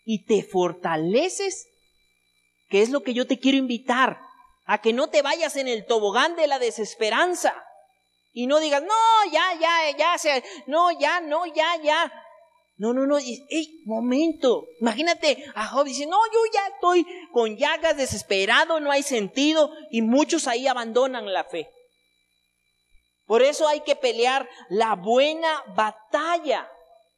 [0.03, 1.67] y te fortaleces,
[2.69, 4.19] que es lo que yo te quiero invitar,
[4.65, 7.53] a que no te vayas en el tobogán de la desesperanza
[8.33, 12.11] y no digas, no, ya, ya, ya, se, no, ya, no, ya, ya.
[12.77, 14.65] No, no, no, ¡ey, momento!
[14.79, 20.01] Imagínate a Job dice, no, yo ya estoy con llagas, desesperado, no hay sentido, y
[20.01, 21.69] muchos ahí abandonan la fe.
[23.31, 26.69] Por eso hay que pelear la buena batalla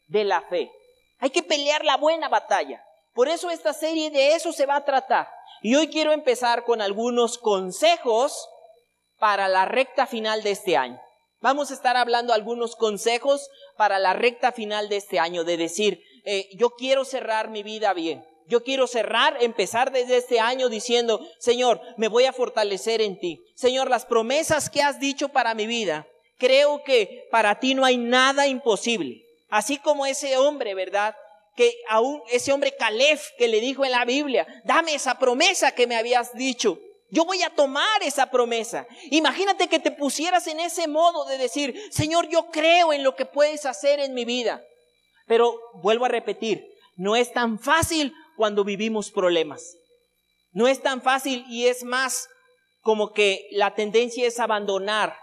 [0.06, 0.71] de la fe.
[1.17, 2.86] Hay que pelear la buena batalla.
[3.15, 5.28] Por eso esta serie de eso se va a tratar.
[5.63, 8.47] Y hoy quiero empezar con algunos consejos
[9.17, 11.02] para la recta final de este año.
[11.41, 15.99] Vamos a estar hablando algunos consejos para la recta final de este año, de decir,
[16.26, 18.23] eh, yo quiero cerrar mi vida bien.
[18.47, 23.43] Yo quiero cerrar, empezar desde este año diciendo, Señor, me voy a fortalecer en ti.
[23.56, 27.97] Señor, las promesas que has dicho para mi vida, creo que para ti no hay
[27.97, 29.25] nada imposible.
[29.49, 31.15] Así como ese hombre, ¿verdad?
[31.56, 35.88] que aún ese hombre Caleb que le dijo en la Biblia, dame esa promesa que
[35.88, 36.79] me habías dicho.
[37.10, 38.88] Yo voy a tomar esa promesa.
[39.12, 43.25] Imagínate que te pusieras en ese modo de decir, Señor, yo creo en lo que
[43.25, 44.63] puedes hacer en mi vida.
[45.27, 49.76] Pero vuelvo a repetir, no es tan fácil cuando vivimos problemas.
[50.52, 52.28] No es tan fácil y es más
[52.82, 55.15] como que la tendencia es abandonar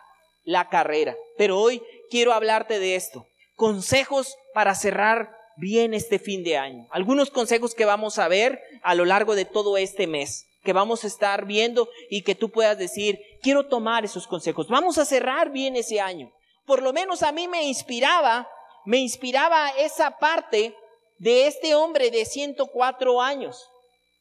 [0.45, 1.17] la carrera.
[1.37, 3.27] Pero hoy quiero hablarte de esto.
[3.55, 6.87] Consejos para cerrar bien este fin de año.
[6.91, 11.05] Algunos consejos que vamos a ver a lo largo de todo este mes, que vamos
[11.05, 14.69] a estar viendo y que tú puedas decir, quiero tomar esos consejos.
[14.69, 16.33] Vamos a cerrar bien ese año.
[16.67, 18.49] Por lo menos a mí me inspiraba,
[18.85, 20.75] me inspiraba esa parte
[21.21, 23.71] de este hombre de 104 años.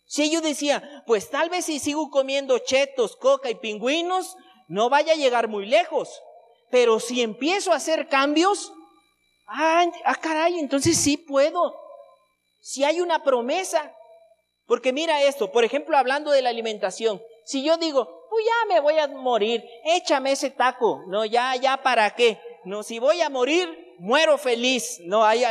[0.05, 4.35] Si yo decía, pues tal vez si sigo comiendo chetos, coca y pingüinos,
[4.67, 6.21] no vaya a llegar muy lejos.
[6.69, 8.71] Pero si empiezo a hacer cambios,
[9.51, 11.75] Ah, ah, caray, entonces sí puedo.
[12.62, 13.95] Si hay una promesa.
[14.67, 17.19] Porque mira esto, por ejemplo, hablando de la alimentación.
[17.43, 21.01] Si yo digo, pues ya me voy a morir, échame ese taco.
[21.07, 22.39] No, ya, ya, ¿para qué?
[22.65, 23.67] No, si voy a morir,
[23.99, 24.99] muero feliz.
[25.01, 25.43] No, hay,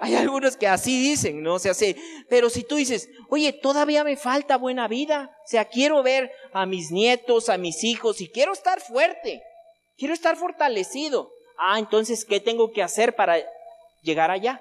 [0.00, 1.96] hay algunos que así dicen, no se hace.
[2.28, 5.36] Pero si tú dices, oye, todavía me falta buena vida.
[5.44, 9.42] O sea, quiero ver a mis nietos, a mis hijos y quiero estar fuerte.
[9.96, 11.30] Quiero estar fortalecido.
[11.58, 13.36] Ah, entonces, ¿qué tengo que hacer para
[14.02, 14.60] llegar allá?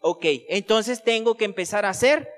[0.00, 2.28] Ok, entonces tengo que empezar a hacer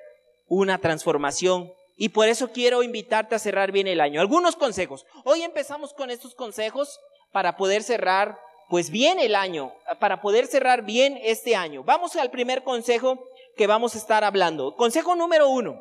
[0.46, 1.72] una transformación.
[1.96, 4.20] Y por eso quiero invitarte a cerrar bien el año.
[4.20, 5.07] Algunos consejos.
[5.24, 6.98] Hoy empezamos con estos consejos
[7.33, 11.85] para poder cerrar pues bien el año, para poder cerrar bien este año.
[11.85, 14.74] Vamos al primer consejo que vamos a estar hablando.
[14.77, 15.81] Consejo número uno.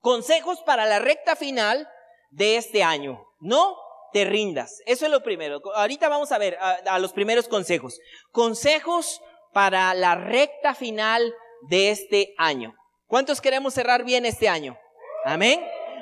[0.00, 1.88] Consejos para la recta final
[2.30, 3.26] de este año.
[3.40, 3.76] No
[4.12, 4.80] te rindas.
[4.86, 5.60] Eso es lo primero.
[5.74, 7.98] Ahorita vamos a ver a, los primeros consejos.
[8.32, 9.20] Consejos
[9.52, 11.34] para la recta final
[11.68, 12.74] de este año.
[13.06, 14.78] ¿Cuántos queremos cerrar bien este año?
[15.24, 15.60] Amén.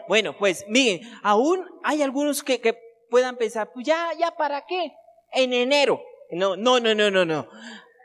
[0.08, 2.78] Bueno, pues miren, aún hay algunos que, que
[3.10, 4.92] puedan pensar, pues ya, ya, ¿para qué?
[5.32, 6.02] En enero.
[6.30, 7.48] No, no, no, no, no, no.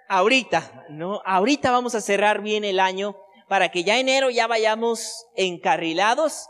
[0.09, 5.25] Ahorita, no, ahorita vamos a cerrar bien el año para que ya enero ya vayamos
[5.35, 6.47] encarrilados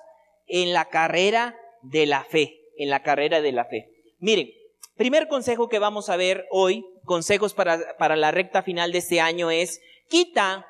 [0.48, 3.90] en la carrera de la fe en la carrera de la fe.
[4.20, 4.50] Miren,
[4.96, 9.22] primer consejo que vamos a ver hoy, consejos para, para la recta final de este
[9.22, 10.66] año es, quita,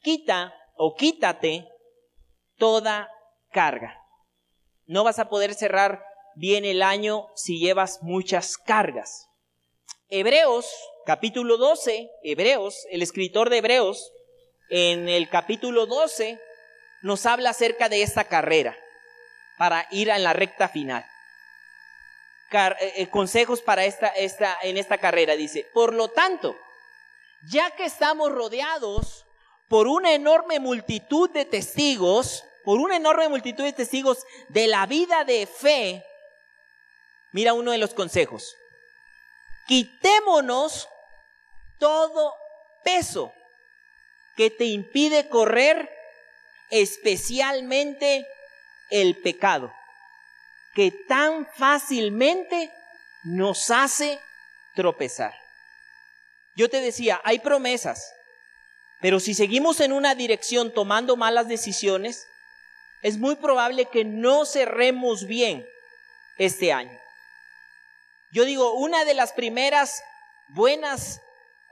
[0.00, 1.66] quita o quítate
[2.56, 3.08] toda
[3.50, 3.98] carga.
[4.86, 6.02] No vas a poder cerrar
[6.36, 9.28] bien el año si llevas muchas cargas.
[10.08, 10.66] Hebreos,
[11.06, 14.12] capítulo 12, Hebreos, el escritor de Hebreos,
[14.70, 16.40] en el capítulo 12
[17.02, 18.76] nos habla acerca de esta carrera
[19.58, 21.04] para ir a la recta final.
[22.54, 26.56] Eh, eh, consejos para esta, esta, en esta carrera, dice, por lo tanto,
[27.50, 29.26] ya que estamos rodeados
[29.68, 35.24] por una enorme multitud de testigos, por una enorme multitud de testigos de la vida
[35.24, 36.04] de fe,
[37.34, 38.56] mira uno de los consejos,
[39.66, 40.88] quitémonos
[41.80, 42.32] todo
[42.84, 43.34] peso
[44.36, 45.90] que te impide correr,
[46.70, 48.24] especialmente
[48.90, 49.74] el pecado
[50.74, 52.72] que tan fácilmente
[53.24, 54.20] nos hace
[54.76, 55.34] tropezar.
[56.54, 58.12] Yo te decía, hay promesas,
[59.00, 62.28] pero si seguimos en una dirección tomando malas decisiones,
[63.02, 65.66] es muy probable que no cerremos bien
[66.38, 67.03] este año.
[68.34, 70.02] Yo digo, una de las primeras
[70.48, 71.20] buenas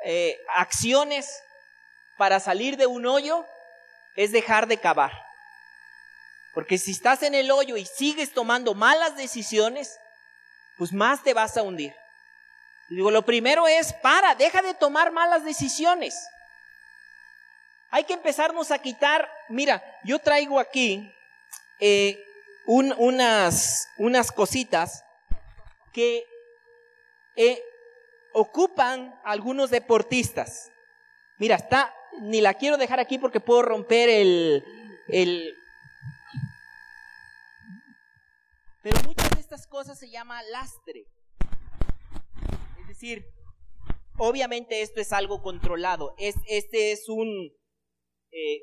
[0.04, 1.42] eh, acciones
[2.16, 3.44] para salir de un hoyo
[4.14, 5.10] es dejar de cavar.
[6.54, 9.98] Porque si estás en el hoyo y sigues tomando malas decisiones,
[10.78, 11.96] pues más te vas a hundir.
[12.88, 16.28] Digo, lo primero es, para, deja de tomar malas decisiones.
[17.90, 21.12] Hay que empezarnos a quitar, mira, yo traigo aquí
[21.80, 22.24] eh,
[22.66, 25.02] unas, unas cositas
[25.92, 26.24] que
[27.36, 27.62] eh,
[28.32, 30.70] ocupan algunos deportistas.
[31.38, 34.64] Mira, está, ni la quiero dejar aquí porque puedo romper el,
[35.08, 35.54] el,
[38.82, 41.06] Pero muchas de estas cosas se llama lastre.
[42.80, 43.24] Es decir,
[44.18, 46.14] obviamente esto es algo controlado.
[46.18, 47.52] Es, este es un...
[48.32, 48.62] Eh,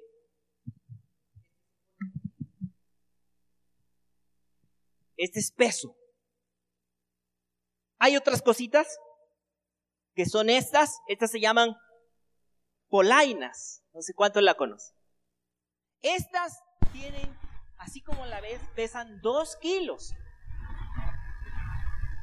[5.15, 5.95] este es peso.
[7.99, 8.97] Hay otras cositas
[10.15, 10.99] que son estas.
[11.07, 11.75] Estas se llaman
[12.87, 13.83] polainas.
[13.93, 14.95] No sé cuántos la conocen.
[16.01, 16.57] Estas
[16.93, 17.37] tienen
[17.77, 20.13] así como la ves, pesan dos kilos.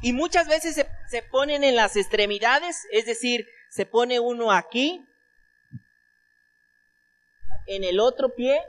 [0.03, 5.05] Y muchas veces se, se, ponen en las extremidades, es decir, se pone uno aquí,
[7.67, 8.63] en el otro pie,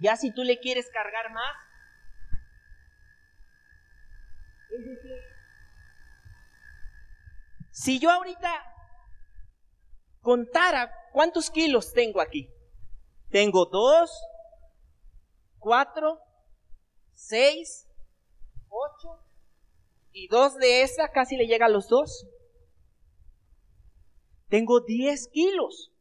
[0.00, 1.56] ya si tú le quieres cargar más.
[4.76, 5.27] Es decir,
[7.78, 8.50] si yo ahorita
[10.20, 12.50] contara cuántos kilos tengo aquí,
[13.30, 14.10] tengo dos,
[15.60, 16.18] cuatro,
[17.14, 17.86] seis,
[18.68, 19.24] ocho,
[20.10, 22.26] y dos de esa casi le llega a los dos.
[24.48, 25.92] Tengo diez kilos.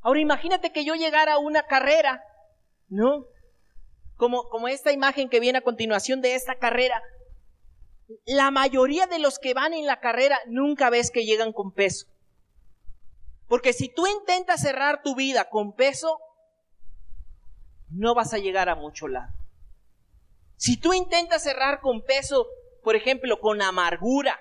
[0.00, 2.22] Ahora imagínate que yo llegara a una carrera,
[2.88, 3.26] ¿no?
[4.14, 7.02] Como, como esta imagen que viene a continuación de esta carrera.
[8.24, 12.06] La mayoría de los que van en la carrera nunca ves que llegan con peso.
[13.48, 16.18] Porque si tú intentas cerrar tu vida con peso,
[17.88, 19.32] no vas a llegar a mucho lado.
[20.56, 22.48] Si tú intentas cerrar con peso,
[22.82, 24.40] por ejemplo, con amargura,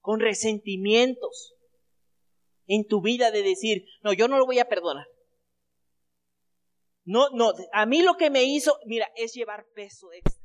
[0.00, 1.54] con resentimientos
[2.66, 5.06] en tu vida de decir, no, yo no lo voy a perdonar.
[7.04, 10.39] No, no, a mí lo que me hizo, mira, es llevar peso extra.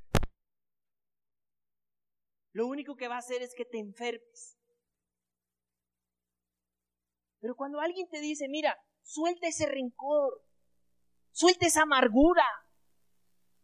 [2.55, 4.57] Lo único que va a hacer es que te enfermes.
[7.41, 10.41] Pero cuando alguien te dice, mira, suelta ese rencor,
[11.35, 12.45] Suelta esa amargura.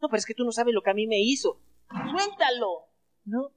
[0.01, 1.61] No, pero es que tú no sabes lo que a mí me hizo.
[1.87, 2.89] Suéltalo,
[3.23, 3.55] ¿no?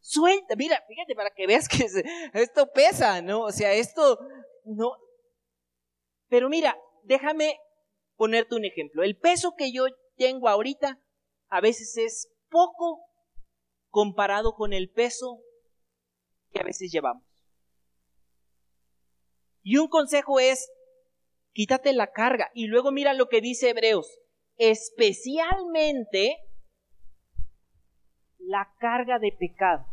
[0.00, 1.86] Suelta, mira, fíjate para que veas que
[2.32, 3.42] esto pesa, ¿no?
[3.42, 4.18] O sea, esto
[4.64, 4.96] no.
[6.28, 7.60] Pero mira, déjame
[8.16, 9.02] ponerte un ejemplo.
[9.02, 9.84] El peso que yo
[10.16, 10.98] tengo ahorita
[11.50, 13.04] a veces es poco
[13.92, 15.42] comparado con el peso
[16.50, 17.22] que a veces llevamos.
[19.62, 20.72] Y un consejo es,
[21.52, 22.50] quítate la carga.
[22.54, 24.18] Y luego mira lo que dice Hebreos,
[24.56, 26.38] especialmente
[28.38, 29.86] la carga de pecado.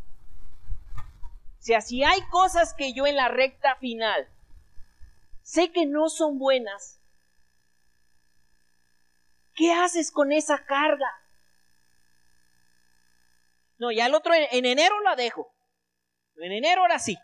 [1.59, 4.29] O sea, si hay cosas que yo en la recta final
[5.41, 7.01] sé que no son buenas,
[9.55, 11.11] ¿qué haces con esa carga?
[13.79, 15.51] No, ya el otro en, enero la dejo.
[16.35, 17.17] En enero ahora sí.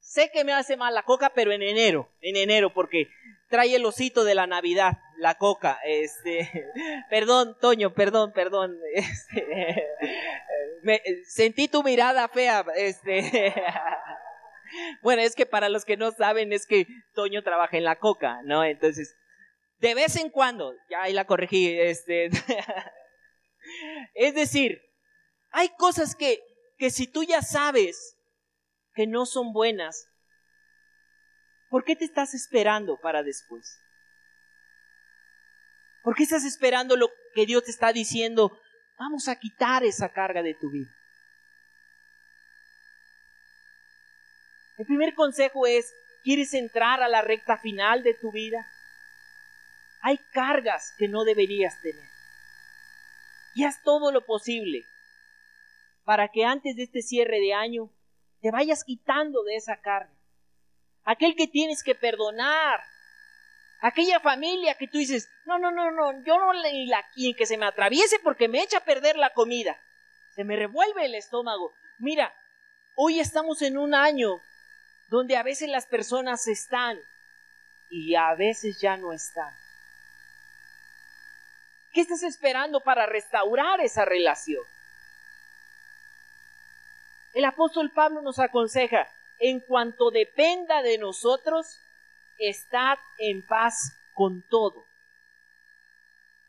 [0.00, 3.08] sé que me hace mal la coca, pero en enero, en enero, porque
[3.48, 5.78] trae el osito de la Navidad, la coca.
[5.84, 6.50] Este,
[7.10, 8.76] perdón, Toño, perdón, perdón.
[8.94, 9.86] Este,
[10.82, 12.64] me, sentí tu mirada fea.
[12.74, 13.54] Este,
[15.02, 18.40] bueno, es que para los que no saben, es que Toño trabaja en la coca,
[18.42, 18.64] ¿no?
[18.64, 19.16] Entonces,
[19.78, 22.30] de vez en cuando, ya ahí la corregí, este,
[24.14, 24.89] es decir,
[25.52, 26.40] hay cosas que,
[26.78, 28.16] que si tú ya sabes
[28.94, 30.06] que no son buenas,
[31.68, 33.78] ¿por qué te estás esperando para después?
[36.02, 38.58] ¿Por qué estás esperando lo que Dios te está diciendo?
[38.98, 40.90] Vamos a quitar esa carga de tu vida.
[44.78, 45.92] El primer consejo es,
[46.22, 48.66] ¿quieres entrar a la recta final de tu vida?
[50.00, 52.08] Hay cargas que no deberías tener.
[53.54, 54.86] Y haz todo lo posible
[56.10, 57.88] para que antes de este cierre de año
[58.40, 60.12] te vayas quitando de esa carga.
[61.04, 62.80] Aquel que tienes que perdonar.
[63.80, 67.56] Aquella familia que tú dices, no, no, no, no, yo no le la que se
[67.56, 69.80] me atraviese porque me echa a perder la comida.
[70.34, 71.70] Se me revuelve el estómago.
[72.00, 72.34] Mira,
[72.96, 74.40] hoy estamos en un año
[75.10, 76.98] donde a veces las personas están
[77.88, 79.54] y a veces ya no están.
[81.92, 84.64] ¿Qué estás esperando para restaurar esa relación?
[87.32, 89.08] El apóstol Pablo nos aconseja,
[89.38, 91.80] en cuanto dependa de nosotros,
[92.38, 94.86] estad en paz con todo.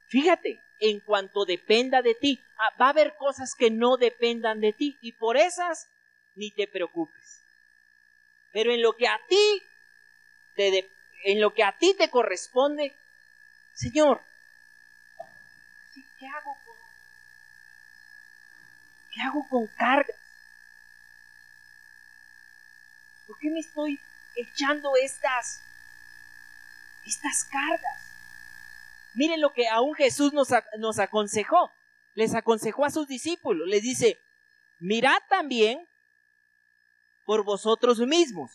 [0.08, 4.74] Fíjate, en cuanto dependa de ti, ah, va a haber cosas que no dependan de
[4.74, 5.88] ti y por esas
[6.36, 7.44] ni te preocupes.
[8.52, 9.64] Pero en lo que a ti
[10.56, 10.90] te
[11.24, 12.96] en lo que a ti te corresponde,
[13.74, 14.22] Señor,
[15.94, 16.76] ¿qué hago con
[19.14, 20.18] qué hago con cargas?
[23.28, 24.00] ¿Por qué me estoy
[24.36, 25.62] echando estas,
[27.06, 27.98] estas cargas?
[29.16, 31.70] Miren lo que aún Jesús nos, nos aconsejó.
[32.14, 33.68] Les aconsejó a sus discípulos.
[33.68, 34.20] Les dice,
[34.80, 35.86] mirad también
[37.26, 38.52] por vosotros mismos,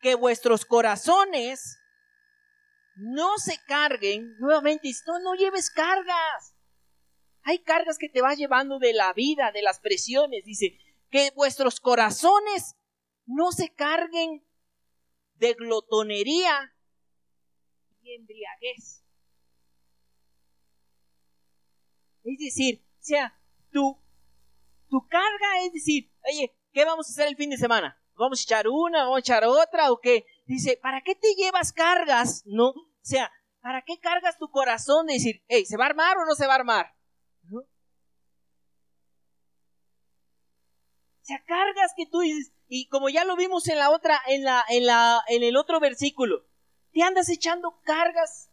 [0.00, 1.78] que vuestros corazones
[2.94, 4.90] no se carguen nuevamente.
[5.06, 6.54] No, no lleves cargas.
[7.44, 10.44] Hay cargas que te vas llevando de la vida, de las presiones.
[10.44, 10.78] Dice,
[11.12, 12.74] que vuestros corazones
[13.26, 14.44] no se carguen
[15.34, 16.74] de glotonería
[18.02, 19.04] y embriaguez.
[22.24, 23.38] Es decir, o sea,
[23.70, 23.98] tu,
[24.88, 27.98] tu carga es decir, oye, ¿qué vamos a hacer el fin de semana?
[28.14, 29.04] ¿Vamos a echar una?
[29.04, 29.90] ¿Vamos a echar otra?
[29.90, 30.26] ¿O qué?
[30.46, 32.42] Dice, ¿para qué te llevas cargas?
[32.46, 36.16] No, o sea, ¿para qué cargas tu corazón de decir, hey, ¿se va a armar
[36.18, 36.94] o no se va a armar?
[37.44, 37.60] ¿No?
[37.60, 37.64] O
[41.24, 44.64] sea, cargas que tú dices, y como ya lo vimos en la otra, en la,
[44.70, 46.46] en la, en el otro versículo,
[46.94, 48.50] te andas echando cargas.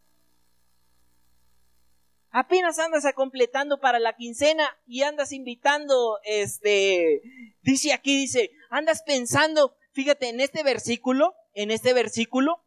[2.30, 7.22] Apenas andas a completando para la quincena y andas invitando, este,
[7.62, 12.62] dice aquí, dice, andas pensando, fíjate, en este versículo, en este versículo,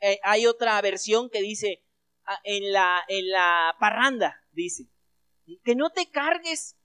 [0.00, 1.82] eh, hay otra versión que dice,
[2.26, 4.90] ah, en la, en la parranda, dice,
[5.64, 6.76] que no te cargues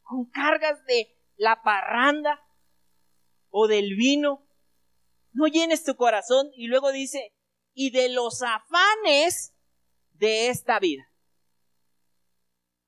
[0.00, 2.40] con cargas de la parranda,
[3.52, 4.44] o del vino,
[5.32, 7.32] no llenes tu corazón y luego dice,
[7.74, 9.54] y de los afanes
[10.12, 11.04] de esta vida.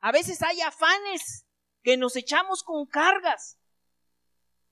[0.01, 1.47] A veces hay afanes
[1.83, 3.59] que nos echamos con cargas,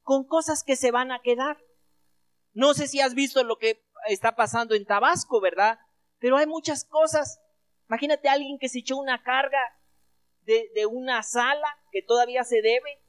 [0.03, 1.59] con cosas que se van a quedar.
[2.55, 5.78] No sé si has visto lo que está pasando en Tabasco, ¿verdad?
[6.18, 7.38] Pero hay muchas cosas.
[7.88, 9.61] Imagínate a alguien que se echó una carga
[10.40, 13.03] de, de una sala que todavía se debe,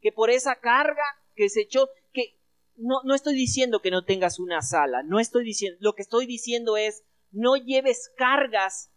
[0.00, 1.04] que por esa carga
[1.38, 2.36] que se echó, que
[2.74, 6.26] no, no estoy diciendo que no tengas una sala, no estoy diciendo, lo que estoy
[6.26, 8.90] diciendo es, no lleves cargas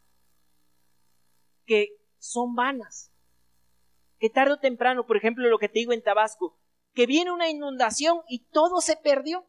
[1.67, 3.11] que son vanas.
[4.17, 6.57] Que tarde o temprano, por ejemplo, lo que te digo en Tabasco,
[6.95, 9.45] que viene una inundación y todo se perdió.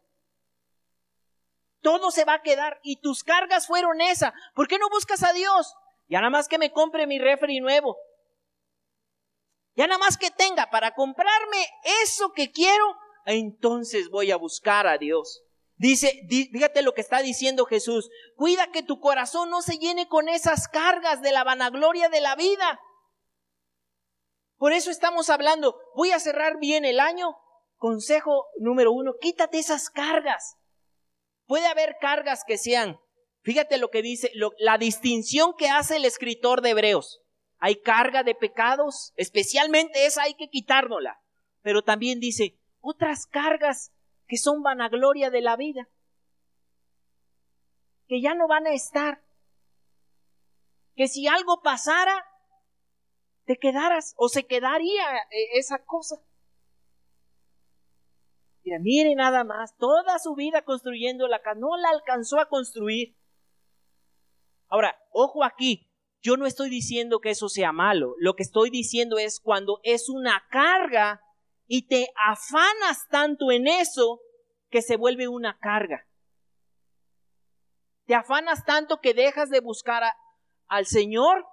[1.81, 4.35] Todo se va a quedar y tus cargas fueron esa.
[4.55, 5.75] ¿Por qué no buscas a Dios?
[6.09, 7.97] Ya nada más que me compre mi refri nuevo.
[9.75, 11.67] Ya nada más que tenga para comprarme
[12.03, 12.85] eso que quiero,
[13.25, 15.43] entonces voy a buscar a Dios.
[15.77, 18.11] Dice, fíjate lo que está diciendo Jesús.
[18.37, 22.37] Cuida que tu corazón no se llene con esas cargas de la vanagloria de la
[22.37, 22.81] vida.
[24.59, 27.37] Por eso estamos hablando, voy a cerrar bien el año.
[27.77, 30.57] Consejo número uno, quítate esas cargas.
[31.47, 33.01] Puede haber cargas que sean,
[33.43, 37.23] fíjate lo que dice, la distinción que hace el escritor de Hebreos
[37.65, 41.23] hay carga de pecados, especialmente esa hay que quitárnosla.
[41.61, 43.93] Pero también dice, otras cargas
[44.27, 45.89] que son vanagloria de la vida,
[48.09, 49.23] que ya no van a estar,
[50.97, 52.27] que si algo pasara,
[53.45, 56.17] te quedaras o se quedaría eh, esa cosa.
[58.65, 63.17] Mira, mire nada más, toda su vida construyendo la casa, no la alcanzó a construir.
[64.67, 65.92] Ahora, ojo aquí,
[66.23, 70.09] yo no estoy diciendo que eso sea malo, lo que estoy diciendo es cuando es
[70.09, 71.21] una carga
[71.67, 74.21] y te afanas tanto en eso
[74.71, 76.07] que se vuelve una carga.
[78.07, 80.03] Te afanas tanto que dejas de buscar
[80.69, 81.45] al Señor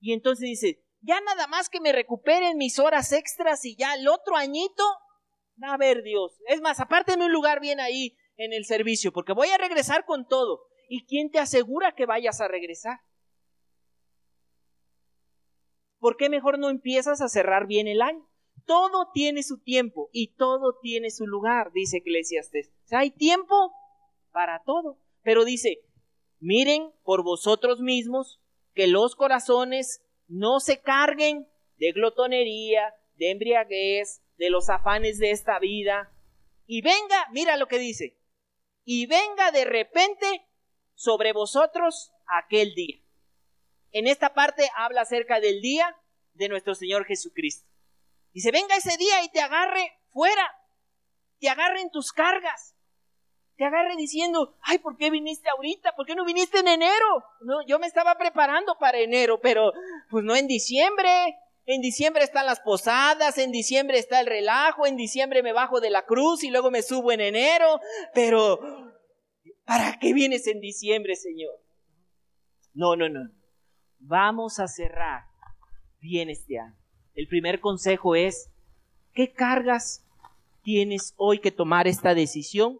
[0.00, 4.08] y entonces dices, ya nada más que me recuperen mis horas extras y ya el
[4.08, 4.84] otro añito,
[5.62, 6.38] a ver Dios.
[6.48, 10.26] Es más, apárteme un lugar bien ahí en el servicio, porque voy a regresar con
[10.26, 10.68] todo.
[10.88, 13.00] ¿Y quién te asegura que vayas a regresar?
[15.98, 18.28] ¿Por qué mejor no empiezas a cerrar bien el año?
[18.64, 22.72] Todo tiene su tiempo y todo tiene su lugar, dice Eclesiastes.
[22.84, 23.72] O sea, hay tiempo
[24.32, 24.98] para todo.
[25.22, 25.80] Pero dice,
[26.38, 28.40] miren por vosotros mismos
[28.74, 35.58] que los corazones no se carguen de glotonería, de embriaguez, de los afanes de esta
[35.58, 36.12] vida.
[36.66, 38.18] Y venga, mira lo que dice,
[38.84, 40.46] y venga de repente
[40.96, 42.96] sobre vosotros aquel día.
[43.92, 45.96] En esta parte habla acerca del día
[46.34, 47.68] de nuestro Señor Jesucristo.
[48.32, 50.44] Dice, venga ese día y te agarre fuera,
[51.38, 52.74] te agarren tus cargas,
[53.56, 55.94] te agarre diciendo, ay, ¿por qué viniste ahorita?
[55.96, 57.24] ¿Por qué no viniste en enero?
[57.40, 59.72] No, yo me estaba preparando para enero, pero
[60.10, 61.38] pues no en diciembre.
[61.64, 65.90] En diciembre están las posadas, en diciembre está el relajo, en diciembre me bajo de
[65.90, 67.80] la cruz y luego me subo en enero,
[68.14, 68.95] pero
[69.66, 71.60] ¿para qué vienes en diciembre, Señor?
[72.72, 73.30] No, no, no.
[73.98, 75.24] Vamos a cerrar
[76.00, 76.76] bien este año.
[77.14, 78.50] El primer consejo es,
[79.12, 80.06] ¿qué cargas
[80.62, 82.78] tienes hoy que tomar esta decisión?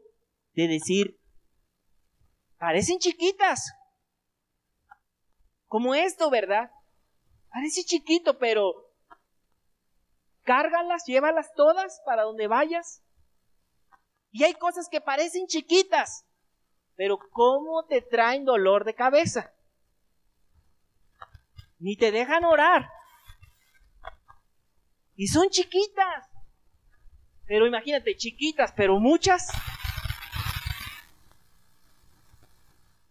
[0.57, 1.21] de decir,
[2.59, 3.73] parecen chiquitas,
[5.67, 6.71] como esto, ¿verdad?
[7.51, 8.73] Parece chiquito, pero
[10.45, 13.03] cárgalas, llévalas todas para donde vayas.
[14.31, 16.26] Y hay cosas que parecen chiquitas,
[16.97, 19.53] pero ¿cómo te traen dolor de cabeza?
[21.79, 22.91] Ni te dejan orar.
[25.15, 26.29] Y son chiquitas.
[27.47, 29.49] Pero imagínate, chiquitas, pero muchas.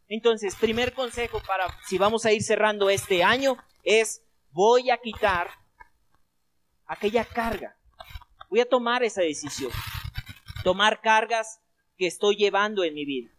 [0.08, 5.50] Entonces, primer consejo para si vamos a ir cerrando este año es voy a quitar
[6.86, 7.76] aquella carga.
[8.50, 9.72] Voy a tomar esa decisión.
[10.64, 11.62] Tomar cargas
[11.98, 13.35] que estoy llevando en mi vida.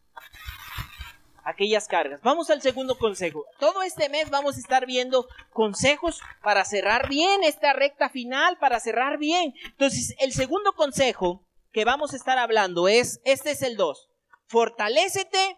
[1.47, 2.21] Aquellas cargas.
[2.23, 3.45] Vamos al segundo consejo.
[3.61, 8.81] Todo este mes vamos a estar viendo consejos para cerrar bien esta recta final, para
[8.81, 9.55] cerrar bien.
[9.65, 14.09] Entonces, el segundo consejo que vamos a estar hablando es, este es el 2.
[14.49, 15.57] Fortalécete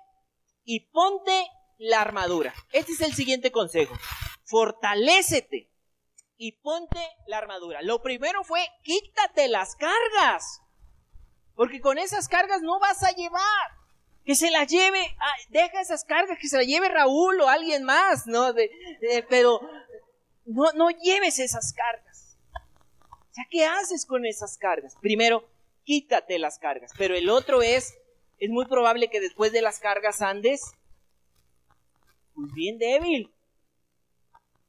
[0.62, 2.52] y ponte la armadura.
[2.72, 3.94] Este es el siguiente consejo.
[4.44, 5.70] Fortalécete
[6.36, 7.80] y ponte la armadura.
[7.80, 10.60] Lo primero fue quítate las cargas.
[11.54, 13.77] Porque con esas cargas no vas a llevar.
[14.28, 17.84] Que se las lleve, ah, deja esas cargas, que se las lleve Raúl o alguien
[17.84, 18.54] más, ¿no?
[19.30, 19.58] pero
[20.44, 22.36] no, no lleves esas cargas.
[23.10, 24.96] O sea, ¿qué haces con esas cargas?
[25.00, 25.48] Primero,
[25.84, 26.92] quítate las cargas.
[26.98, 27.94] Pero el otro es
[28.38, 30.74] es muy probable que después de las cargas andes
[32.34, 33.34] pues bien débil.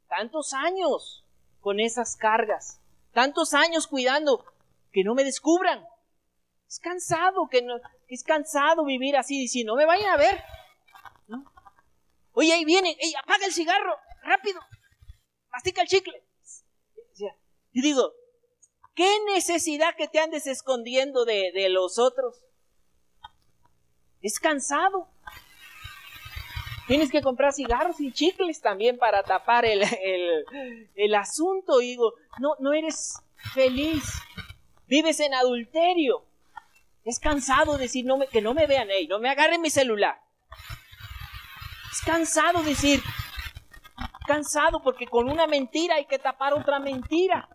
[0.07, 1.25] Tantos años
[1.59, 2.79] con esas cargas,
[3.13, 4.45] tantos años cuidando
[4.93, 5.85] que no me descubran.
[6.67, 7.75] Es cansado, que no,
[8.09, 10.43] es cansado vivir así, si no me vayan a ver.
[12.33, 14.59] Oye, ahí vienen, ey, apaga el cigarro, rápido,
[15.51, 16.23] mastica el chicle.
[17.71, 18.13] Y digo,
[18.95, 22.43] ¿qué necesidad que te andes escondiendo de, de los otros?
[24.21, 25.07] Es cansado.
[26.87, 29.83] Tienes que comprar cigarros y chicles también para tapar el,
[30.95, 31.81] el, asunto.
[31.81, 33.13] Y digo, no, no eres
[33.53, 34.03] feliz.
[34.87, 36.25] Vives en adulterio.
[37.09, 40.21] Es cansado decir que no me vean, no me agarren mi celular.
[41.91, 43.01] Es cansado decir,
[44.27, 47.49] cansado porque con una mentira hay que tapar otra mentira.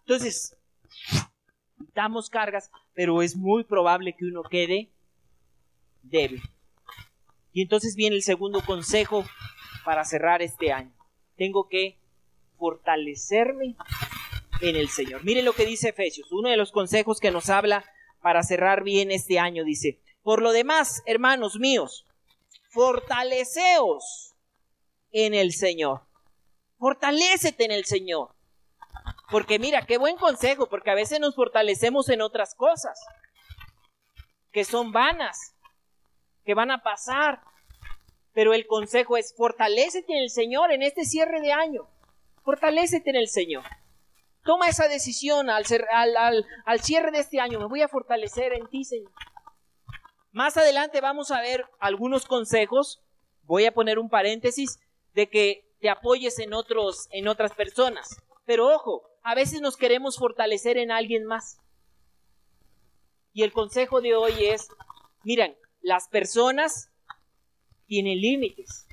[0.00, 0.56] Entonces,
[1.94, 4.90] damos cargas, pero es muy probable que uno quede
[6.02, 6.42] débil.
[7.52, 9.24] Y entonces viene el segundo consejo
[9.84, 10.92] para cerrar este año.
[11.36, 12.00] Tengo que
[12.58, 13.76] fortalecerme
[14.60, 15.22] en el Señor.
[15.22, 17.84] Mire lo que dice Efesios, uno de los consejos que nos habla
[18.20, 22.06] para cerrar bien este año, dice, por lo demás, hermanos míos,
[22.70, 24.34] fortaleceos
[25.12, 26.02] en el Señor.
[26.78, 28.34] Fortalécete en el Señor.
[29.30, 32.98] Porque mira, qué buen consejo, porque a veces nos fortalecemos en otras cosas
[34.52, 35.54] que son vanas,
[36.44, 37.40] que van a pasar.
[38.32, 41.88] Pero el consejo es, fortalécete en el Señor en este cierre de año.
[42.44, 43.64] Fortalécete en el Señor.
[44.50, 47.60] Toma esa decisión al, cierre de este año.
[47.60, 49.12] Me voy a fortalecer en ti, Señor.
[50.32, 53.00] Más adelante vamos a ver algunos consejos.
[53.44, 54.80] Voy a poner un paréntesis
[55.14, 58.20] de que te apoyes en otros, en otras personas.
[58.44, 61.60] Pero ojo, a veces nos queremos fortalecer en alguien más.
[63.32, 64.66] Y el consejo de hoy es,
[65.22, 66.90] miren, las personas
[67.86, 68.88] tienen límites,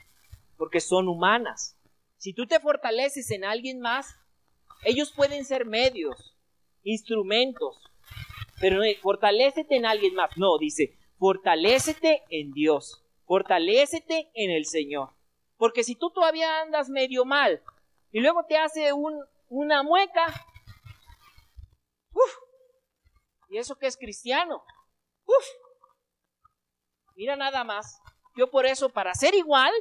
[0.55, 1.75] porque son humanas.
[2.17, 4.19] Si tú te fortaleces en alguien más,
[4.83, 6.35] ellos pueden ser medios,
[6.83, 7.77] instrumentos,
[8.59, 10.31] pero fortalécete en alguien más.
[10.37, 15.09] No, dice, fortalécete en Dios, fortalécete en el Señor.
[15.57, 17.61] Porque si tú todavía andas medio mal
[18.11, 20.45] y luego te hace un, una mueca,
[23.49, 24.63] ¿y eso que es cristiano?
[25.25, 25.45] Uf,
[27.15, 27.99] mira nada más.
[28.35, 29.73] Yo por eso, para ser igual,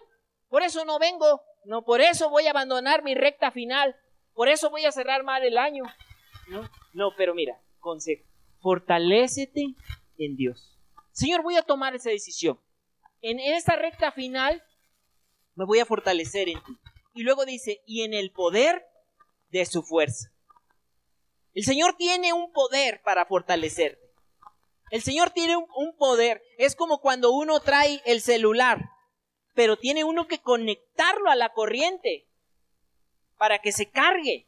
[0.48, 3.94] por eso no vengo, no, por eso voy a abandonar mi recta final,
[4.36, 5.82] por eso voy a cerrar mal el año.
[6.48, 8.22] No, no, pero mira, consejo,
[8.60, 9.74] fortalécete
[10.18, 10.78] en Dios.
[11.10, 12.60] Señor, voy a tomar esa decisión.
[13.22, 14.62] En esta recta final
[15.54, 16.78] me voy a fortalecer en ti.
[17.14, 18.84] Y luego dice, y en el poder
[19.48, 20.30] de su fuerza.
[21.54, 24.06] El Señor tiene un poder para fortalecerte.
[24.90, 26.42] El Señor tiene un, poder.
[26.58, 28.90] Es como cuando uno trae el celular,
[29.54, 32.25] pero tiene uno que conectarlo a la corriente
[33.38, 34.46] para que se cargue.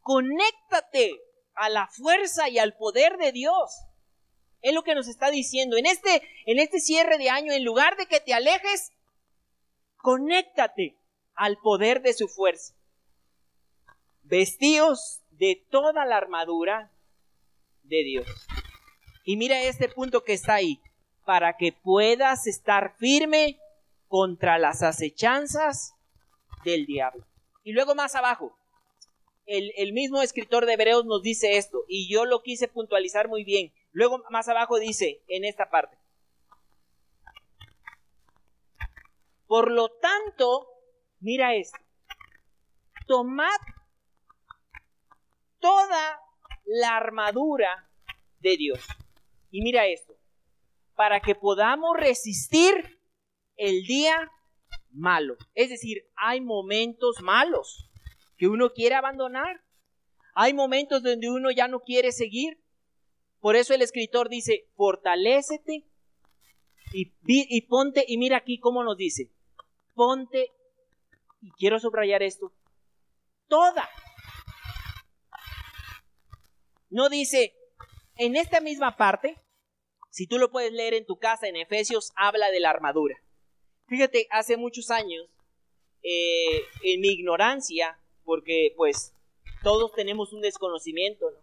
[0.00, 1.20] Conéctate
[1.54, 3.72] a la fuerza y al poder de Dios.
[4.62, 5.76] Es lo que nos está diciendo.
[5.76, 8.92] En este, en este cierre de año, en lugar de que te alejes,
[9.96, 10.96] conéctate
[11.34, 12.74] al poder de su fuerza.
[14.22, 16.92] Vestíos de toda la armadura
[17.82, 18.26] de Dios.
[19.24, 20.80] Y mira este punto que está ahí,
[21.24, 23.58] para que puedas estar firme
[24.08, 25.94] contra las acechanzas
[26.64, 27.24] del diablo.
[27.62, 28.58] Y luego más abajo,
[29.46, 33.44] el, el, mismo escritor de Hebreos nos dice esto, y yo lo quise puntualizar muy
[33.44, 33.72] bien.
[33.92, 35.96] Luego más abajo dice, en esta parte,
[39.46, 40.68] por lo tanto,
[41.20, 41.78] mira esto,
[43.06, 43.58] tomad
[45.58, 46.20] toda
[46.66, 47.90] la armadura
[48.40, 48.80] de Dios
[49.50, 50.14] y mira esto,
[50.94, 53.00] para que podamos resistir
[53.56, 54.30] el día
[54.90, 55.36] malo.
[55.54, 57.88] Es decir, hay momentos malos
[58.36, 59.62] que uno quiere abandonar.
[60.34, 62.62] Hay momentos donde uno ya no quiere seguir.
[63.40, 65.84] Por eso el escritor dice, fortalécete
[66.92, 69.30] y, y ponte, y mira aquí cómo nos dice,
[69.94, 70.50] ponte,
[71.40, 72.52] y quiero subrayar esto,
[73.46, 73.88] toda.
[76.90, 77.54] No dice,
[78.16, 79.40] en esta misma parte,
[80.10, 83.16] si tú lo puedes leer en tu casa, en Efesios habla de la armadura.
[83.88, 85.26] Fíjate, hace muchos años,
[86.02, 89.14] eh, en mi ignorancia, porque pues
[89.62, 91.38] todos tenemos un desconocimiento, ¿no?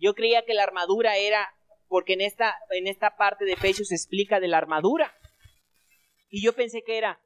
[0.00, 1.54] Yo creía que la armadura era,
[1.88, 5.14] porque en esta, en esta parte de Efesios se explica de la armadura.
[6.28, 7.20] Y yo pensé que era,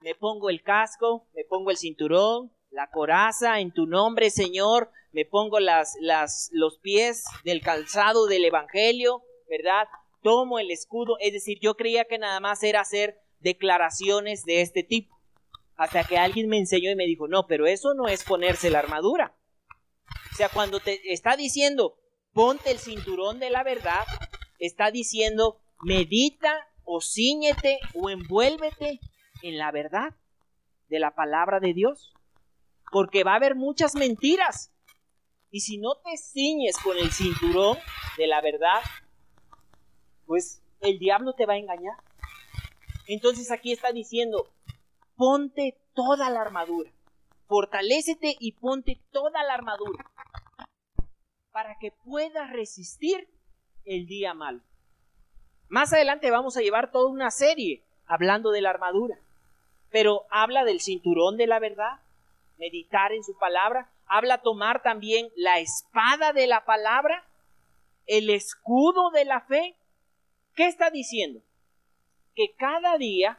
[0.00, 5.24] me pongo el casco, me pongo el cinturón, la coraza en tu nombre, Señor, me
[5.24, 9.88] pongo las, las, los pies del calzado del Evangelio, ¿verdad?
[10.22, 14.82] Tomo el escudo, es decir, yo creía que nada más era hacer declaraciones de este
[14.82, 15.18] tipo.
[15.76, 18.80] Hasta que alguien me enseñó y me dijo, no, pero eso no es ponerse la
[18.80, 19.36] armadura.
[20.32, 21.98] O sea, cuando te está diciendo,
[22.32, 24.04] ponte el cinturón de la verdad,
[24.58, 29.00] está diciendo, medita o ciñete o envuélvete
[29.42, 30.14] en la verdad
[30.88, 32.12] de la palabra de Dios.
[32.90, 34.72] Porque va a haber muchas mentiras.
[35.50, 37.78] Y si no te ciñes con el cinturón
[38.16, 38.80] de la verdad,
[40.26, 41.96] pues el diablo te va a engañar.
[43.08, 44.46] Entonces aquí está diciendo,
[45.16, 46.92] ponte toda la armadura,
[47.46, 50.04] fortalécete y ponte toda la armadura
[51.50, 53.26] para que puedas resistir
[53.86, 54.60] el día malo.
[55.68, 59.18] Más adelante vamos a llevar toda una serie hablando de la armadura,
[59.90, 62.00] pero habla del cinturón de la verdad,
[62.58, 67.26] meditar en su palabra, habla tomar también la espada de la palabra,
[68.06, 69.76] el escudo de la fe.
[70.54, 71.40] ¿Qué está diciendo?
[72.38, 73.36] Que cada día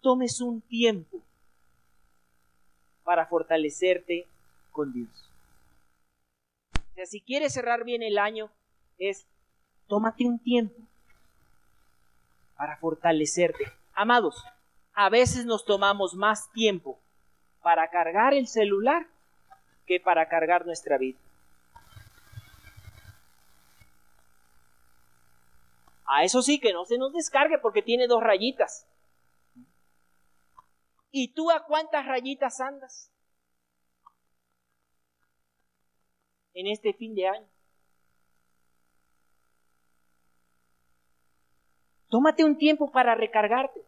[0.00, 1.20] tomes un tiempo
[3.04, 4.26] para fortalecerte
[4.72, 5.10] con Dios.
[6.72, 8.50] O sea, si quieres cerrar bien el año,
[8.96, 9.26] es
[9.86, 10.80] tómate un tiempo
[12.56, 13.70] para fortalecerte.
[13.92, 14.46] Amados,
[14.94, 16.98] a veces nos tomamos más tiempo
[17.62, 19.08] para cargar el celular
[19.86, 21.18] que para cargar nuestra vida.
[26.12, 28.84] A eso sí que no se nos descargue porque tiene dos rayitas.
[31.12, 33.12] ¿Y tú a cuántas rayitas andas?
[36.52, 37.48] En este fin de año.
[42.08, 43.80] Tómate un tiempo para recargarte.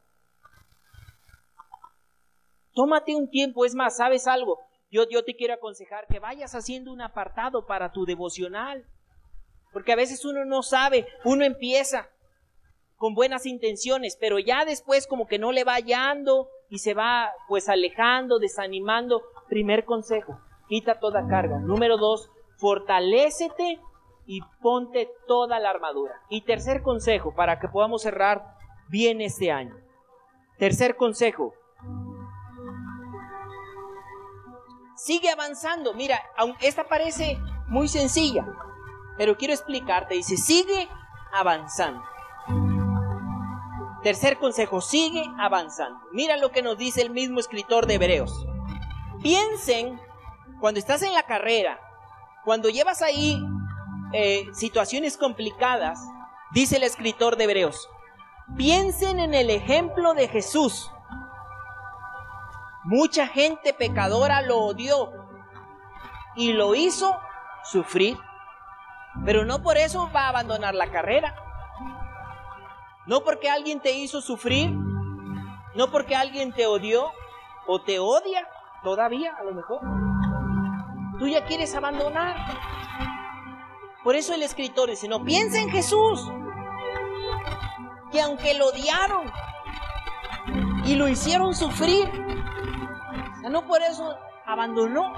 [2.72, 4.60] Tómate un tiempo, es más, ¿sabes algo?
[4.92, 8.86] Yo, yo te quiero aconsejar que vayas haciendo un apartado para tu devocional.
[9.72, 12.08] Porque a veces uno no sabe, uno empieza
[12.96, 17.32] con buenas intenciones, pero ya después como que no le va hallando y se va
[17.48, 19.22] pues alejando, desanimando.
[19.48, 21.58] Primer consejo, quita toda carga.
[21.58, 23.80] Número dos, fortalécete
[24.26, 26.14] y ponte toda la armadura.
[26.28, 28.56] Y tercer consejo, para que podamos cerrar
[28.88, 29.74] bien este año.
[30.58, 31.54] Tercer consejo,
[34.96, 35.92] sigue avanzando.
[35.94, 36.22] Mira,
[36.60, 37.36] esta parece
[37.68, 38.46] muy sencilla,
[39.16, 40.14] pero quiero explicarte.
[40.14, 40.88] Dice, sigue
[41.32, 42.02] avanzando.
[44.02, 46.00] Tercer consejo, sigue avanzando.
[46.12, 48.46] Mira lo que nos dice el mismo escritor de Hebreos.
[49.22, 50.00] Piensen,
[50.60, 51.78] cuando estás en la carrera,
[52.44, 53.40] cuando llevas ahí
[54.12, 56.00] eh, situaciones complicadas,
[56.50, 57.88] dice el escritor de Hebreos,
[58.56, 60.90] piensen en el ejemplo de Jesús.
[62.84, 65.12] Mucha gente pecadora lo odió
[66.34, 67.16] y lo hizo
[67.62, 68.18] sufrir,
[69.24, 71.34] pero no por eso va a abandonar la carrera.
[73.06, 74.70] No porque alguien te hizo sufrir,
[75.74, 77.10] no porque alguien te odió
[77.66, 78.46] o te odia
[78.82, 79.80] todavía a lo mejor.
[81.18, 82.36] Tú ya quieres abandonar.
[84.02, 86.28] Por eso el escritor dice, no, piensa en Jesús,
[88.10, 89.30] que aunque lo odiaron
[90.84, 92.10] y lo hicieron sufrir,
[93.48, 95.12] no por eso abandonó,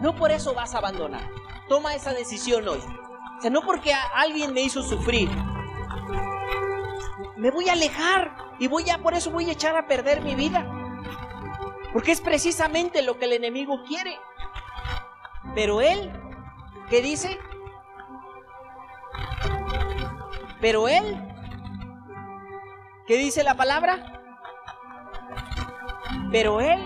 [0.00, 1.22] no por eso vas a abandonar.
[1.68, 2.80] Toma esa decisión hoy.
[3.38, 5.28] O sea, no porque alguien me hizo sufrir,
[7.36, 10.34] me voy a alejar y voy a, por eso voy a echar a perder mi
[10.34, 10.66] vida.
[11.92, 14.18] Porque es precisamente lo que el enemigo quiere.
[15.54, 16.12] Pero él,
[16.90, 17.38] ¿qué dice?
[20.60, 21.20] Pero él,
[23.06, 24.22] ¿qué dice la palabra?
[26.32, 26.82] Pero él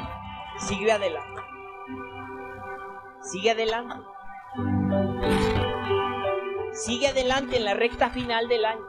[0.59, 1.43] siguió adelante.
[3.22, 3.95] Sigue adelante.
[6.79, 8.87] Sigue adelante en la recta final del año.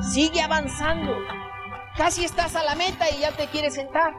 [0.00, 1.14] Sigue avanzando.
[1.98, 4.14] Casi estás a la meta y ya te quieres sentar.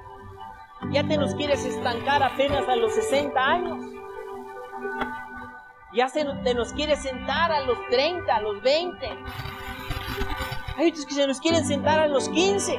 [0.91, 3.79] Ya te nos quieres estancar apenas a los 60 años.
[5.93, 9.09] Ya se, te nos quiere sentar a los 30, a los 20.
[10.77, 12.77] Hay otros que se nos quieren sentar a los 15.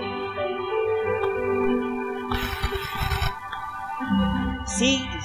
[4.66, 5.20] Sigue,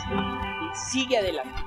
[0.73, 1.62] sigue adelante.